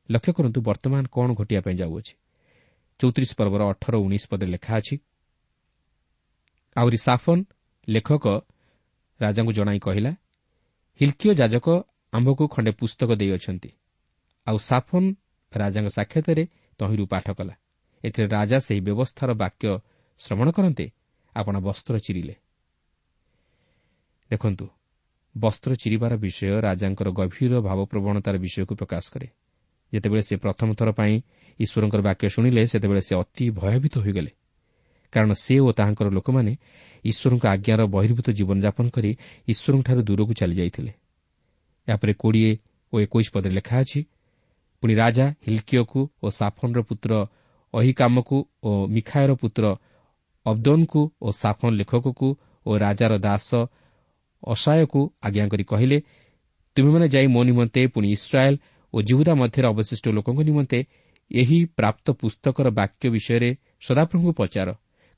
ଲକ୍ଷ୍ୟ 0.09 0.33
କରନ୍ତୁ 0.37 0.59
ବର୍ତ୍ତମାନ 0.69 1.03
କ'ଣ 1.15 1.29
ଘଟିବା 1.39 1.61
ପାଇଁ 1.67 1.77
ଯାଉଅଛି। 1.83 2.15
ଚୌତିରିଶ 3.01 3.31
ପର୍ବର 3.39 3.63
ଅଠର 3.73 3.95
ଉଣେଇଶ 4.05 4.25
ପଦରେ 4.31 4.51
ଲେଖା 4.55 4.73
ଅଛି 4.81 4.97
ଆହୁରି 6.77 6.99
ସାଫନ୍ 7.07 7.43
ଲେଖକ 7.89 8.25
ରାଜାଙ୍କୁ 9.21 9.53
ଜଣାଇ 9.59 9.79
କହିଲା 9.87 10.13
ହିଲ୍କିଓ 11.01 11.33
ଯାଜକ 11.35 11.67
ଆମ୍ଭକୁ 12.13 12.45
ଖଣ୍ଡେ 12.49 12.73
ପୁସ୍ତକ 12.73 13.11
ଦେଇଅଛନ୍ତି 13.15 13.71
ଆଉ 14.47 14.57
ସାଫନ୍ 14.61 15.09
ରାଜାଙ୍କ 15.53 15.89
ସାକ୍ଷାତରେ 15.97 16.45
ତହିଁରୁ 16.81 17.05
ପାଠ 17.07 17.27
କଲା 17.39 17.55
ଏଥିରେ 18.05 18.27
ରାଜା 18.29 18.59
ସେହି 18.67 18.81
ବ୍ୟବସ୍ଥାର 18.87 19.31
ବାକ୍ୟ 19.35 19.67
ଶ୍ରବଣ 20.21 20.49
କରନ୍ତେ 20.51 20.87
ଆପଣ 21.37 21.55
ବସ୍ତ୍ର 21.61 21.95
ଚିରିଲେ 21.99 22.35
ଦେଖନ୍ତୁ 24.31 24.67
ବସ୍ତ୍ର 25.35 25.71
ଚିରିବାର 25.75 26.13
ବିଷୟ 26.17 26.49
ରାଜାଙ୍କର 26.61 27.09
ଗଭୀର 27.11 27.53
ଭାବପ୍ରବଣତାର 27.61 28.37
ବିଷୟକୁ 28.39 28.75
ପ୍ରକାଶ 28.75 29.05
କରେ 29.15 29.29
ଯେତେବେଳେ 29.93 30.23
ସେ 30.23 30.35
ପ୍ରଥମ 30.37 30.69
ଥର 30.79 30.89
ପାଇଁ 30.91 31.15
ଈଶ୍ୱରଙ୍କର 31.59 32.01
ବାକ୍ୟ 32.03 32.25
ଶୁଣିଲେ 32.35 32.63
ସେତେବେଳେ 32.67 33.03
ସେ 33.09 33.15
ଅତି 33.15 33.45
ଭୟଭୀତ 33.53 33.95
ହୋଇଗଲେ 33.99 34.33
କାରଣ 35.13 35.31
ସେ 35.39 35.55
ଓ 35.61 35.69
ତାହାଙ୍କର 35.73 36.09
ଲୋକମାନେ 36.11 36.53
ଈଶ୍ୱରଙ୍କ 37.05 37.45
ଆଜ୍ଞାର 37.55 37.81
ବହିର୍ଭୂତ 37.95 38.29
ଜୀବନଯାପନ 38.39 38.87
କରି 38.97 39.11
ଈଶ୍ୱରଙ୍କଠାରୁ 39.53 40.01
ଦୂରକୁ 40.09 40.33
ଚାଲିଯାଇଥିଲେ। 40.41 40.93
ଏହାପରେ 41.89 42.13
କୋଡ଼ିଏ 42.23 42.53
ଓ 42.93 42.95
ଏକୋଇଶ 43.05 43.29
ପଦରେ 43.35 43.53
ଲେଖା 43.59 43.77
ଅଛି 43.83 44.01
ପୁଣି 44.83 44.95
ରାଜା 44.95 45.27
ହିଲ୍କିଓକୁ 45.45 46.01
ଓ 46.23 46.27
ସାଫନ୍ର 46.39 46.81
ପୁତ୍ର 46.89 47.13
ଅହିକାମକୁ 47.75 48.37
ଓ 48.63 48.71
ମିଖାୟର 48.95 49.33
ପୁତ୍ର 49.35 49.65
ଅବ୍ଦୋନ୍କୁ 50.47 51.03
ଓ 51.21 51.29
ସାଫନ୍ 51.43 51.77
ଲେଖକକୁ 51.81 52.29
ଓ 52.67 52.71
ରାଜାର 52.79 53.13
ଦାସ 53.27 53.49
ଅସାୟକୁ 54.43 55.01
ଆଜ୍ଞା 55.23 55.45
କରି 55.53 55.65
କହିଲେ 55.65 55.99
ତୁମେମାନେ 56.77 57.07
ଯାଇ 57.09 57.27
ମୋ 57.27 57.41
ନିମନ୍ତେ 57.49 57.81
ପୁଣି 57.95 58.09
ଇସ୍ରାଏଲ୍ 58.17 58.59
ଓ 58.95 58.97
ଜିହୁଦା 59.09 59.33
ମଧ୍ୟରେ 59.41 59.67
ଅବଶିଷ୍ଟ 59.73 60.07
ଲୋକଙ୍କ 60.17 60.41
ନିମନ୍ତେ 60.49 60.79
ଏହି 61.31 61.59
ପ୍ରାପ୍ତ 61.79 62.07
ପୁସ୍ତକର 62.21 62.67
ବାକ୍ୟ 62.79 63.05
ବିଷୟରେ 63.15 63.51
ସଦାପ୍ରଭୁଙ୍କୁ 63.87 64.33
ପଚାର। 64.41 64.69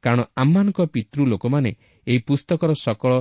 କାରଣ 0.02 0.20
ଆମମାନଙ୍କ 0.36 0.80
ପିତୃ 0.86 1.20
ଲୋକମାନେ 1.26 1.70
ଏହି 2.06 2.18
ପୁସ୍ତକର 2.18 2.70
ସକଳ 2.86 3.12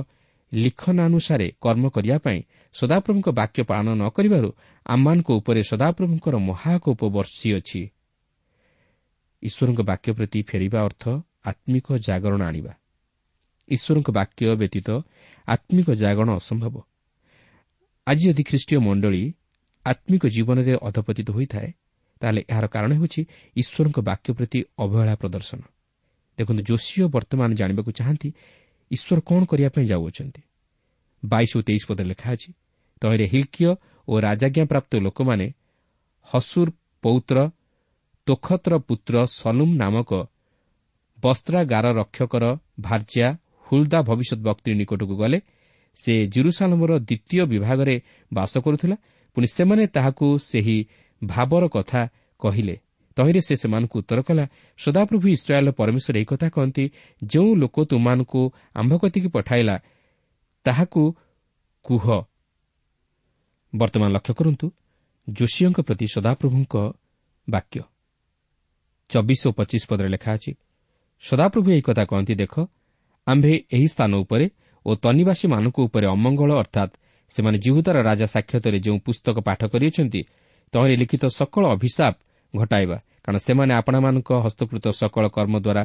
ଲିଖନାନୁସାରେ 0.52 1.46
କର୍ମ 1.60 1.84
କରିବା 1.88 2.18
ପାଇଁ 2.18 2.38
ସଦାପ୍ରଭୁଙ୍କ 2.74 3.28
ବାକ୍ୟ 3.40 3.60
ପାଳନ 3.62 3.88
ନ 3.94 4.02
କରିବାରୁ 4.08 4.48
ଆମମାନଙ୍କ 4.86 5.28
ଉପରେ 5.30 5.60
ସଦାପ୍ରଭୁଙ୍କର 5.70 6.34
ମହାକୋପ 6.48 7.00
ବର୍ଷିଅଛି 7.16 7.80
ଈଶ୍ୱରଙ୍କ 9.42 9.80
ବାକ୍ୟ 9.80 10.10
ପ୍ରତି 10.12 10.40
ଫେରିବା 10.42 10.78
ଅର୍ଥ 10.84 11.04
ଆତ୍ମିକ 11.44 11.86
ଜାଗରଣ 11.98 12.40
ଆଣିବା। 12.42 12.72
ଈଶ୍ୱରଙ୍କ 13.68 14.08
ବାକ୍ୟ 14.10 14.42
ବ୍ୟତୀତ 14.56 14.88
ଆତ୍ମିକ 15.48 15.88
ଜାଗରଣ 15.94 16.30
ଅସମ୍ଭବ। 16.36 16.74
ଆଜି 18.06 18.24
ଯଦି 18.28 18.42
ଖ୍ରୀଷ୍ଟୀୟ 18.42 18.78
ମଣ୍ଡଳୀ 18.78 19.22
ଆତ୍ମିକ 19.86 20.22
ଜୀବନରେ 20.26 20.74
ଅଧପତିତ 20.88 21.28
ହୋଇଥାଏ 21.30 21.68
ତାହେଲେ 22.20 22.40
ଏହାର 22.50 22.66
କାରଣ 22.66 22.90
ହେଉଛି 22.98 23.20
ଈଶ୍ୱରଙ୍କ 23.56 23.98
ବାକ୍ୟ 24.00 24.28
ପ୍ରତି 24.38 24.58
ଅବହେଳା 24.78 25.14
ପ୍ରଦର୍ଶନ। 25.14 25.60
ଦେଖନ୍ତୁ 26.38 26.62
ଯୋଶୀୟ 26.70 27.04
ବର୍ତ୍ତମାନ 27.14 27.50
ଜାଣିବାକୁ 27.60 27.90
ଚାହାନ୍ତି 27.98 28.28
ଈଶ୍ୱର 28.90 29.18
କ'ଣ 29.28 29.40
କରିବା 29.50 29.70
ପାଇଁ 29.74 29.86
ଯାଉଅଛନ୍ତି? 29.92 30.40
ବାଇଶ 31.22 31.50
ଓ 31.56 31.60
ତେଇଶ 31.66 31.82
ପଦରେ 31.88 32.06
ଲେଖା 32.12 32.28
ଅଛି 32.32 32.50
ତହିଁରେ 33.02 33.26
ହିଲ୍କିୟ 33.32 33.68
ଓ 34.08 34.12
ରାଜାଜ୍ଞାପ୍ରାପ୍ତ 34.26 34.92
ଲୋକମାନେ 35.06 35.46
ହସୁର 36.28 36.68
ପୌତ୍ର 37.04 37.38
ତୋଖତ୍ର 38.26 38.72
ପୁତ୍ର 38.88 39.14
ସଲୁମ୍ 39.38 39.74
ନାମକ 39.76 40.10
ବସ୍ତ୍ରାଗାର 41.18 41.86
ରକ୍ଷକର 42.00 42.44
ଭାର୍ଯ୍ୟା 42.80 43.28
ହୁଲ୍ଦା 43.66 43.98
ଭବିଷ୍ୟତ 44.08 44.40
ବକ୍ତି 44.48 44.70
ନିକଟକୁ 44.80 45.14
ଗଲେ 45.16 45.38
ସେ 45.98 46.12
ଜିରୁସାଲମର 46.26 46.92
ଦ୍ୱିତୀୟ 47.00 47.42
ବିଭାଗରେ 47.52 47.96
ବାସ 48.32 48.52
କରୁଥିଲା 48.64 48.96
ପୁଣି 49.36 49.46
ସେମାନେ 49.46 49.84
ତାହାକୁ 49.86 50.26
ସେହି 50.50 50.78
ଭାବର 51.22 51.64
କଥା 51.68 52.00
କହିଲେ। 52.40 52.76
ତହିଁରେ 53.16 53.40
ସେ 53.40 53.54
ସେମାନଙ୍କୁ 53.62 53.96
ଉତ୍ତର 54.00 54.20
କଲା 54.28 54.44
ସଦାପ୍ରଭୁ 54.78 55.26
ଇସ୍ରାଏଲ୍ର 55.36 55.72
ପରମେଶ୍ୱର 55.80 56.14
ଏହି 56.20 56.26
କଥା 56.32 56.48
କହନ୍ତି 56.56 56.84
ଯେଉଁ 57.22 57.50
ଲୋକ 57.62 57.76
ତୁମମାନଙ୍କୁ 57.90 58.40
ଆମ୍ଭ 58.80 58.92
କତିକି 59.02 59.28
ପଠାଇଲା 59.36 59.76
ତାହାକୁ 60.66 61.02
କୁହ। 61.84 62.04
ବର୍ତ୍ତମାନ 63.72 64.08
ଲକ୍ଷ୍ୟ 64.16 64.32
କରନ୍ତୁ 64.38 64.66
ଯୋଶୀଙ୍କ 65.28 65.78
ପ୍ରତି 65.86 66.06
ସଦାପ୍ରଭୁଙ୍କ 66.14 66.74
ବାକ୍ୟ। 67.48 67.80
ଚବିଶ 69.10 69.42
ଓ 69.48 69.50
ପଚିଶ 69.58 69.82
ପଦରେ 69.90 70.08
ଲେଖା 70.14 70.30
ଅଛି 70.36 70.52
ସଦାପ୍ରଭୁ 71.24 71.68
ଏହି 71.72 71.82
କଥା 71.88 72.04
କହନ୍ତି 72.10 72.34
ଦେଖ 72.42 72.54
ଆମ୍ଭେ 73.26 73.52
ଏହି 73.76 73.88
ସ୍ଥାନ 73.94 74.12
ଉପରେ 74.22 74.46
ଓ 74.86 74.90
ତନିବାସୀମାନଙ୍କ 75.02 75.76
ଉପରେ 75.88 76.06
ଅମଙ୍ଗଳ 76.06 76.50
ଅର୍ଥାତ୍ 76.62 76.92
ସେମାନେ 77.32 77.58
ଜିହୁଦାର 77.64 77.96
ରାଜା 78.08 78.26
ସାକ୍ଷତରେ 78.34 78.78
ଯେଉଁ 78.86 78.98
ପୁସ୍ତକ 79.06 79.36
ପାଠ 79.48 79.60
କରିଅଛନ୍ତି 79.72 80.20
ତହିଁରେ 80.72 80.94
ଲିଖିତ 81.02 81.24
ସକଳ 81.38 81.64
ଅଭିଶାପ 81.76 82.14
ଘଟାଇବା। 82.54 82.96
କାରଣ 83.24 83.38
ସେମାନେ 83.38 83.72
ଆପଣମାନଙ୍କ 83.74 84.30
ହସ୍ତକୃତ 84.44 84.84
ସକଳ 85.00 85.24
କର୍ମ 85.28 85.54
ଦ୍ୱାରା 85.58 85.82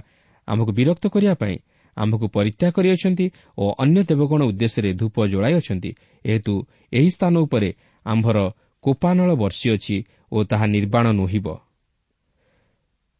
ଆମକୁ 0.47 0.71
ବିରକ୍ତ 0.77 1.05
କରିବା 1.13 1.35
ପାଇଁ 1.41 1.55
ଆମ୍ଭକୁ 1.97 2.25
ପରିତ୍ୟାଗ 2.35 2.71
କରିଅଛନ୍ତି 2.71 3.25
ଓ 3.57 3.63
ଅନ୍ୟ 3.83 3.99
ଦେବଗଣ 4.09 4.41
ଉଦ୍ଦେଶ୍ୟରେ 4.49 4.89
ଧୂପ 4.93 5.15
ଯୋଡ଼ାଇଅଛନ୍ତି 5.31 5.91
ଏହେତୁ 6.25 6.53
ଏହି 6.91 7.09
ସ୍ଥାନ 7.15 7.33
ଉପରେ 7.45 7.69
ଆମ୍ଭର 8.05 8.37
କୋପାନଳ 8.83 9.29
ବର୍ଷିଅଛି 9.35 9.95
ଓ 10.31 10.37
ତାହା 10.43 10.65
ନିର୍ବାଣ 10.75 11.05
ନୁହିବ। 11.11 11.47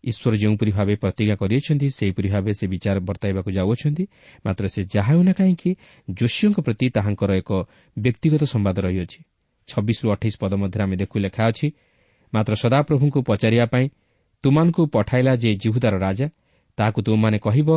ଈଶ୍ୱର 0.04 0.34
ଯେଉଁପରି 0.41 0.71
ଭାବେ 0.71 0.93
ପ୍ରତିଜ୍ଞା 0.95 1.36
କରିଅଛନ୍ତି 1.36 1.88
ସେହିପରି 1.97 2.27
ଭାବେ 2.34 2.51
ସେ 2.58 2.65
ବିଚାର 2.73 2.97
ବର୍ତ୍ତାଇବାକୁ 3.06 3.49
ଯାଉଅଛନ୍ତି 3.58 4.04
ମାତ୍ର 4.45 4.63
ସେ 4.73 4.82
ଯାହା 4.93 5.12
ହେଉନା 5.13 5.34
କାହିଁକି 5.38 5.71
ଯୋଶୀଙ୍କ 6.10 6.58
ପ୍ରତି 6.65 6.86
ତାହାଙ୍କର 6.95 7.32
ଏକ 7.41 7.51
ବ୍ୟକ୍ତିଗତ 7.97 8.41
ସମ୍ବାଦ 8.54 8.77
ରହିଅଛି। 8.88 9.19
ଛବିଶରୁ 9.69 10.08
ଅଠେଇଶ 10.12 10.36
ପଦ 10.41 10.54
ମଧ୍ୟରେ 10.62 10.82
ଆମେ 10.84 10.95
ଦେଖୁ 11.01 11.15
ଲେଖା 11.25 11.43
ଅଛି 11.51 11.67
ମାତ୍ର 12.33 12.53
ସଦାପ୍ରଭୁଙ୍କୁ 12.63 13.19
ପଚାରିବା 13.29 13.65
ପାଇଁ 13.73 13.85
ତୁମାନଙ୍କୁ 14.43 14.81
ପଠାଇଲା 14.93 15.33
ଯେ 15.35 15.51
ଜିହୁଦାର 15.63 15.95
ରାଜା 16.05 16.27
ତାହାକୁ 16.77 16.99
ତୁମମାନେ 17.05 17.37
କହିବ 17.37 17.69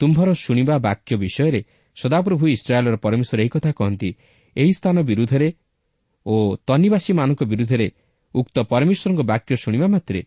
ତୁମ୍ଭର 0.00 0.28
ଶୁଣିବା 0.36 0.74
ବାକ୍ୟ 0.78 1.12
ବିଷୟରେ 1.16 1.60
ସଦାପ୍ରଭୁ 1.96 2.44
ଇସ୍ରାଏଲ୍ର 2.56 2.96
ପରମେଶ୍ୱର 3.04 3.38
ଏହି 3.42 3.50
କଥା 3.54 3.70
କହନ୍ତି 3.78 4.10
ଏହି 4.56 4.72
ସ୍ଥାନ 4.78 4.96
ବିରୁଦ୍ଧରେ 5.10 5.48
ଓ 6.26 6.34
ତନିବାସୀମାନଙ୍କ 6.66 7.40
ବିରୁଦ୍ଧରେ 7.52 7.86
ଉକ୍ତ 8.34 8.56
ପରମେଶ୍ୱରଙ୍କ 8.72 9.20
ବାକ୍ୟ 9.32 9.50
ଶୁଣିବା 9.56 9.86
ମାତ୍ରେ 9.94 10.20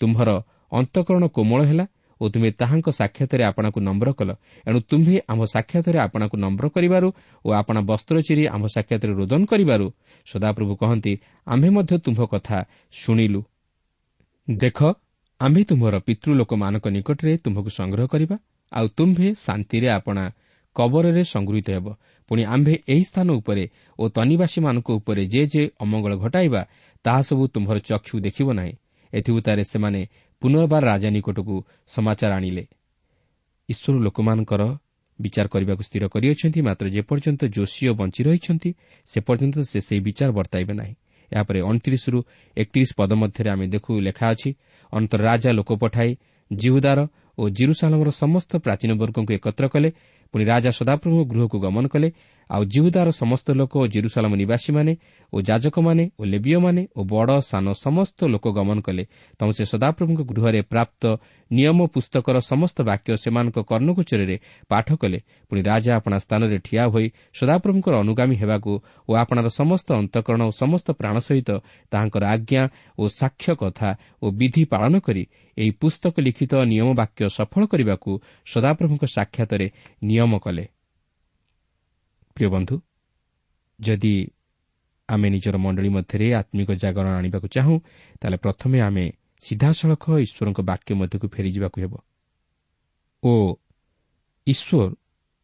ତୁମ୍ଭର 0.00 0.28
ଅନ୍ତଃକରଣ 0.72 1.24
କୋମଳ 1.36 1.60
ହେଲା 1.70 1.84
ଓ 2.20 2.24
ତୁମେ 2.28 2.48
ତାହାଙ୍କ 2.60 2.88
ସାକ୍ଷାତରେ 2.90 3.42
ଆପଣାକୁ 3.50 3.78
ନମ୍ର 3.80 4.08
କଲ 4.18 4.30
ଏଣୁ 4.66 4.78
ତୁମ୍ଭେ 4.90 5.16
ଆମ 5.28 5.40
ସାକ୍ଷାତରେ 5.54 5.98
ଆପଣାକୁ 6.06 6.36
ନମ୍ର 6.36 6.64
କରିବାରୁ 6.74 7.08
ଓ 7.44 7.48
ଆପଣା 7.60 7.80
ବସ୍ତ୍ର 7.90 8.16
ଚିରି 8.26 8.44
ଆମ 8.54 8.62
ସାକ୍ଷାତରେ 8.74 9.12
ରୋଦନ 9.14 9.42
କରିବାରୁ 9.46 9.86
ସଦାପ୍ରଭୁ 10.30 10.72
କହନ୍ତି 10.76 11.12
ଆମ୍ଭେ 11.46 11.68
ମଧ୍ୟ 11.76 11.94
ତୁମ୍ଭ 12.04 12.20
କଥା 12.32 12.58
ଶୁଣିଲୁ। 12.92 13.40
ଦେଖ 14.48 14.78
ଆମ୍ଭେ 15.40 15.62
ତୁମ୍ଭର 15.64 15.94
ପିତୃଲୋକମାନଙ୍କ 15.98 16.86
ନିକଟରେ 16.88 17.32
ତୁମ୍ଭକୁ 17.44 17.70
ସଂଗ୍ରହ 17.78 18.06
କରିବା 18.06 18.36
ଆଉ 18.72 18.86
ତୁମ୍ଭେ 18.98 19.28
ଶାନ୍ତିରେ 19.46 19.88
ଆପଣା 19.88 20.24
କବରରେ 20.76 21.22
ସଂଗୃହୀତ 21.24 21.68
ହେବ। 21.70 21.86
ପୁଣି 22.30 22.42
ଆମ୍ଭେ 22.44 22.74
ଏହି 22.92 23.04
ସ୍ଥାନ 23.04 23.28
ଉପରେ 23.40 23.64
ଓ 23.98 24.02
ତନିବାସୀମାନଙ୍କ 24.08 24.88
ଉପରେ 24.98 25.22
ଯେ 25.26 25.42
ଯେ 25.52 25.62
ଅମଙ୍ଗଳ 25.80 26.12
ଘଟାଇବା 26.16 26.62
ତାହା 27.04 27.20
ସବୁ 27.28 27.44
ତୁମ୍ଭର 27.54 27.78
ଚକ୍ଷୁ 27.88 28.14
ଦେଖିବ 28.20 28.48
ନାହିଁ। 28.52 28.74
ଏଥିଭୂତାରେ 29.12 29.62
ସେମାନେ 29.64 30.00
ପୁନର୍ବାର 30.42 30.82
ରାଜା 30.84 31.08
ନିକଟକୁ 31.10 31.56
ସମାଚାର 31.88 32.32
ଆଣିଲେ। 32.34 32.64
ଈଶ୍ୱର 33.68 33.96
ଲୋକମାନଙ୍କର 33.98 34.62
ବିଚାର 35.20 35.46
କରିବାକୁ 35.48 35.82
ସ୍ଥିର 35.82 36.04
କରିଅଛନ୍ତି 36.08 36.60
ମାତ୍ର 36.62 36.86
ଯେପର୍ଯ୍ୟନ୍ତ 36.88 37.42
ଯୋଶୀୟ 37.56 37.92
ବଞ୍ଚି 38.00 38.20
ରହିଛନ୍ତି 38.28 38.70
ସେ 39.08 39.18
ପର୍ଯ୍ୟନ୍ତ 39.20 39.56
ସେ 39.70 39.78
ସେହି 39.80 40.00
ବିଚାର 40.00 40.30
ବର୍ତ୍ତାଇବେ 40.32 40.74
ନାହିଁ। 40.74 40.94
ଏହାପରେ 41.32 41.58
ଅଣତିରିଶରୁ 41.60 42.18
ଏକତିରିଶ 42.56 42.90
ପଦ 42.98 43.10
ମଧ୍ୟରେ 43.12 43.48
ଆମେ 43.50 43.66
ଦେଖୁ 43.68 43.90
ଲେଖା 44.00 44.26
ଅଛି 44.32 44.50
ଅନ୍ତର 44.92 45.20
ରାଜା 45.22 45.50
ଲୋକ 45.52 45.70
ପଠାଇ 45.82 46.10
ଜିହୁଦାର 46.50 46.98
ଓ 47.38 47.42
ଜିରୁସାଲମର 47.48 48.10
ସମସ୍ତ 48.22 48.50
ପ୍ରାଚୀନ 48.64 48.90
ବର୍ଗଙ୍କୁ 48.98 49.32
ଏକତ୍ର 49.38 49.64
କଲେ 49.68 49.88
ପୁଣି 50.32 50.44
ରାଜା 50.44 50.70
ସଦାପ୍ରଭୁଙ୍କ 50.78 51.22
ଗୃହକୁ 51.32 51.56
ଗମନ 51.64 51.84
କଲେ 51.88 52.08
ଆଉ 52.50 52.62
ଜିହୁଦାର 52.72 53.08
ସମସ୍ତ 53.12 53.46
ଲୋକ 53.60 53.72
ଓ 53.76 53.86
ଜିରୁସାଲମ 53.94 54.32
ନିବାସୀମାନେ 54.42 54.92
ଓ 55.32 55.36
ଯାଜକମାନେ 55.48 56.04
ଓ 56.20 56.22
ଲେବିୟମାନେ 56.32 56.82
ଓ 56.96 57.00
ବଡ଼ 57.04 57.32
ସାନ 57.50 57.66
ସମସ୍ତ 57.76 58.18
ଲୋକ 58.32 58.46
ଗମନ 58.58 58.78
କଲେ। 58.80 59.04
ତେଣୁ 59.40 59.52
ସେ 59.52 59.64
ସଦାପ୍ରଭୁଙ୍କ 59.72 60.20
ଗୃହରେ 60.30 60.60
ପ୍ରାପ୍ତ 60.72 61.02
ନିୟମ 61.50 61.78
ପୁସ୍ତକର 61.94 62.36
ସମସ୍ତ 62.50 62.76
ବାକ୍ୟ 62.90 63.10
ସେମାନଙ୍କ 63.24 63.58
କର୍ଣ୍ଣଗୋଚରରେ 63.70 64.36
ପାଠ 64.70 64.86
କଲେ। 65.02 65.18
ପୁଣି 65.48 65.60
ରାଜା 65.70 65.90
ଆପଣା 65.98 66.16
ସ୍ଥାନରେ 66.24 66.56
ଠିଆ 66.66 66.84
ହୋଇ 66.92 67.06
ସଦାପ୍ରଭୁଙ୍କର 67.38 67.94
ଅନୁଗାମୀ 68.04 68.36
ହେବାକୁ 68.42 68.72
ଓ 69.08 69.10
ଆପଣାର 69.22 69.48
ସମସ୍ତ 69.60 69.88
ଅନ୍ତଃକରଣ 70.00 70.40
ଓ 70.48 70.52
ସମସ୍ତ 70.62 70.86
ପ୍ରାଣ 71.00 71.16
ସହିତ 71.28 71.50
ତାହାଙ୍କର 71.92 72.22
ଆଜ୍ଞା 72.34 72.62
ଓ 72.98 73.02
ସାକ୍ଷ୍ୟ 73.20 73.52
କଥା 73.60 73.90
ଓ 74.22 74.26
ବିଧି 74.38 74.62
ପାଳନ 74.72 74.94
କରି 75.06 75.24
ଏହି 75.58 75.70
ପୁସ୍ତକ 75.82 76.14
ଲିଖିତ 76.26 76.52
ନିୟମ 76.70 76.88
ବାକ୍ୟ 77.00 77.22
ସଫଳ 77.38 77.62
କରିବାକୁ 77.72 78.10
ସଦାପ୍ରଭୁଙ୍କ 78.52 79.04
ସାକ୍ଷାତରେ 79.16 79.66
ନିୟମ 80.18 80.32
କଲେ 80.44 80.64
ପ୍ରିୟ 82.36 82.48
ବନ୍ଧୁ 82.54 82.74
ଯଦି 83.78 84.14
ଆମେ 85.08 85.28
ନିଜର 85.30 85.56
ମଣ୍ଡଳୀ 85.64 85.90
ମଧ୍ୟରେ 85.96 86.26
ଆତ୍ମିକ 86.40 86.70
ଜାଗରଣ 86.82 87.14
ଆଣିବାକୁ 87.20 87.46
ଚାହୁଁ 87.54 87.76
ତାହେଲେ 88.20 88.38
ପ୍ରଥମେ 88.44 88.78
ଆମେ 88.80 89.04
ସିଧାସଳଖ 89.42 90.04
ଈଶ୍ୱରଙ୍କ 90.24 90.60
ବାକ୍ୟ 90.70 90.90
ମଧ୍ୟକୁ 91.00 91.26
ଫେରିଯିବାକୁ 91.34 91.76
ହେବ। 91.82 91.94
ଓ 93.22 93.32
ଈଶ୍ୱର 94.46 94.90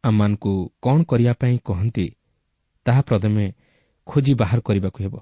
ଆମମାନଙ୍କୁ 0.03 0.51
କ'ଣ 0.83 0.97
କରିବା 1.03 1.33
ପାଇଁ 1.41 1.55
କହନ୍ତି 1.65 2.05
ତାହା 2.85 3.01
ପ୍ରଥମେ 3.01 3.43
ଖୋଜି 4.07 4.33
ବାହାର 4.41 4.59
କରିବାକୁ 4.67 4.99
ହେବ। 5.05 5.15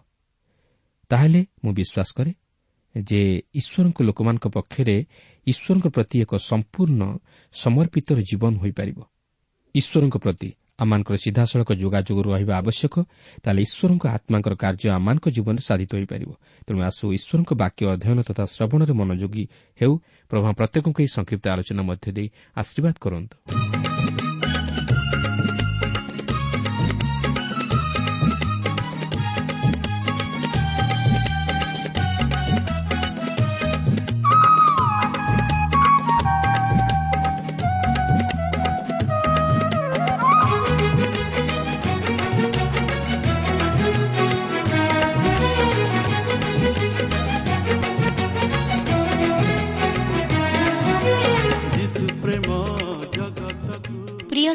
ତାହେଲେ 1.12 1.42
ମୁଁ 1.64 1.72
ବିଶ୍ୱାସ 1.80 2.10
କରେ 2.18 2.32
ଯେ 2.96 3.22
ଈଶ୍ୱରଙ୍କ 3.60 4.00
ଲୋକମାନଙ୍କ 4.08 4.46
ପକ୍ଷରେ 4.58 4.98
ଈଶ୍ୱରଙ୍କ 5.48 5.86
ପ୍ରତି 5.96 6.18
ଏକ 6.24 6.32
ସମ୍ପୂର୍ଣ୍ଣ 6.50 7.02
ସମର୍ପିତର 7.56 8.18
ଜୀବନ 8.30 8.54
ହୋଇପାରିବ। 8.58 9.00
ଈଶ୍ୱରଙ୍କ 9.76 10.16
ପ୍ରତି 10.24 10.50
ଆମମାନଙ୍କର 10.82 11.16
ସିଧାସଳଖ 11.24 11.70
ଯୋଗାଯୋଗ 11.82 12.20
ରହିବା 12.28 12.54
ଆବଶ୍ୟକ 12.62 12.96
ତାହେଲେ 13.44 13.62
ଈଶ୍ୱରଙ୍କ 13.68 14.04
ଆତ୍ମାଙ୍କର 14.16 14.54
କାର୍ଯ୍ୟ 14.64 14.88
ଆମମାନଙ୍କ 14.98 15.26
ଜୀବନରେ 15.36 15.64
ସାଧିତ 15.70 15.92
ହୋଇପାରିବ। 15.98 16.32
ତେଣୁ 16.66 16.80
ଆସୁ 16.90 17.04
ଈଶ୍ୱରଙ୍କ 17.18 17.52
ବାକ୍ୟ 17.62 17.82
ଅଧ୍ୟୟନ 17.94 18.20
ତଥା 18.30 18.44
ଶ୍ରବଣରେ 18.56 18.94
ମନୋଯୋଗୀ 19.00 19.44
ହେଉ। 19.80 19.94
ପ୍ରଭା 20.32 20.50
ପ୍ରତ୍ୟେକଙ୍କୁ 20.60 21.00
ଏହି 21.04 21.10
ସଂକ୍ଷିପ୍ତ 21.18 21.46
ଆଲୋଚନା 21.54 21.82
ମଧ୍ୟ 21.90 22.08
ଦେଇ 22.18 22.28
ଆଶୀର୍ବାଦ 22.58 22.96
କରନ୍ତୁ। 23.00 23.93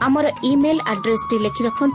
আমার 0.00 0.24
ইমেল 0.42 0.78
আড্রেস 0.84 1.22
টি 1.30 1.36
লিখে 1.38 1.62
রাখুন 1.64 1.90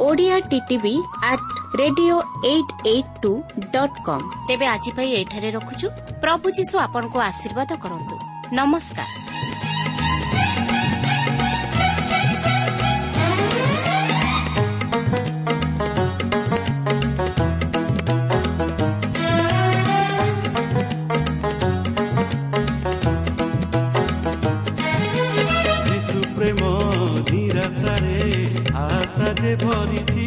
Odia 0.00 0.40
TV 0.50 0.94
at 1.22 1.40
radio 1.76 2.22
eight 2.42 2.68
eight 2.84 3.06
two 3.22 3.42
dot 3.72 3.90
com 4.04 4.22
তেবে 4.46 4.66
আজ 4.66 4.90
পাই 4.96 5.08
এঠারে 5.12 5.50
রখুছু 5.50 5.88
প্রভু 6.20 6.50
যীশু 6.50 6.78
আপনার 6.78 7.04
আশীর্বাদ 7.20 7.72
করতু 7.72 8.16
নমস্কার 8.52 9.06
ନିରାଶାରେ 27.88 28.68
ଆଶା 28.78 29.28
ଯେ 29.40 29.52
ଭରିଛି 29.56 30.26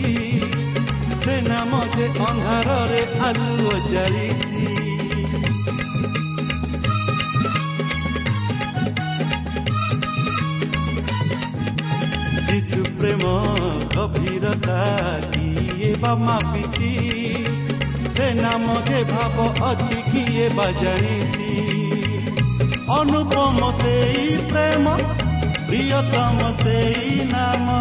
ସେ 1.24 1.36
ନାମ 1.42 1.82
ଯେ 1.96 2.06
ଅନ୍ଧାରରେ 2.28 3.02
ଆଲୁଅ 3.28 3.76
ଜାଳିଛି 3.88 4.66
ଯୀଶୁ 12.48 12.82
ପ୍ରେମ 12.98 13.24
ଗଭୀରତା 13.96 14.82
କିଏ 15.32 15.92
ବା 16.02 16.14
ମାପିଛି 16.24 16.92
ସେ 18.16 18.28
ନାମ 18.42 18.82
ଯେ 18.90 19.04
ଭାବ 19.04 19.38
ଅଛି 19.70 20.00
କିଏ 20.10 20.48
ବା 20.58 20.68
ଜାଣିଛି 20.82 21.50
ଅନୁପମ 22.92 23.72
ସେଇ 23.82 24.38
ପ୍ରେମ 24.48 25.21
ପ୍ରିୟତମ 25.72 26.48
ସେଇ 26.56 27.12
ନାମ 27.26 27.76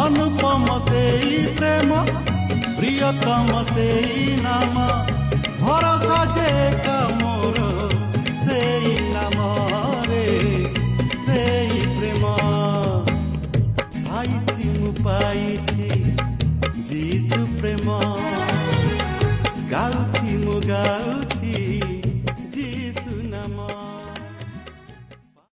ଅନୁପମ 0.00 0.78
ସେଇ 0.86 1.36
ପ୍ରେମ 1.58 2.00
ପ୍ରିୟତମ 2.78 3.60
ସେଇ 3.68 4.24
ନାମ। 4.40 4.86
ଭରସା 5.60 6.18
ଯେ 6.34 6.48
ମୋର 7.20 7.93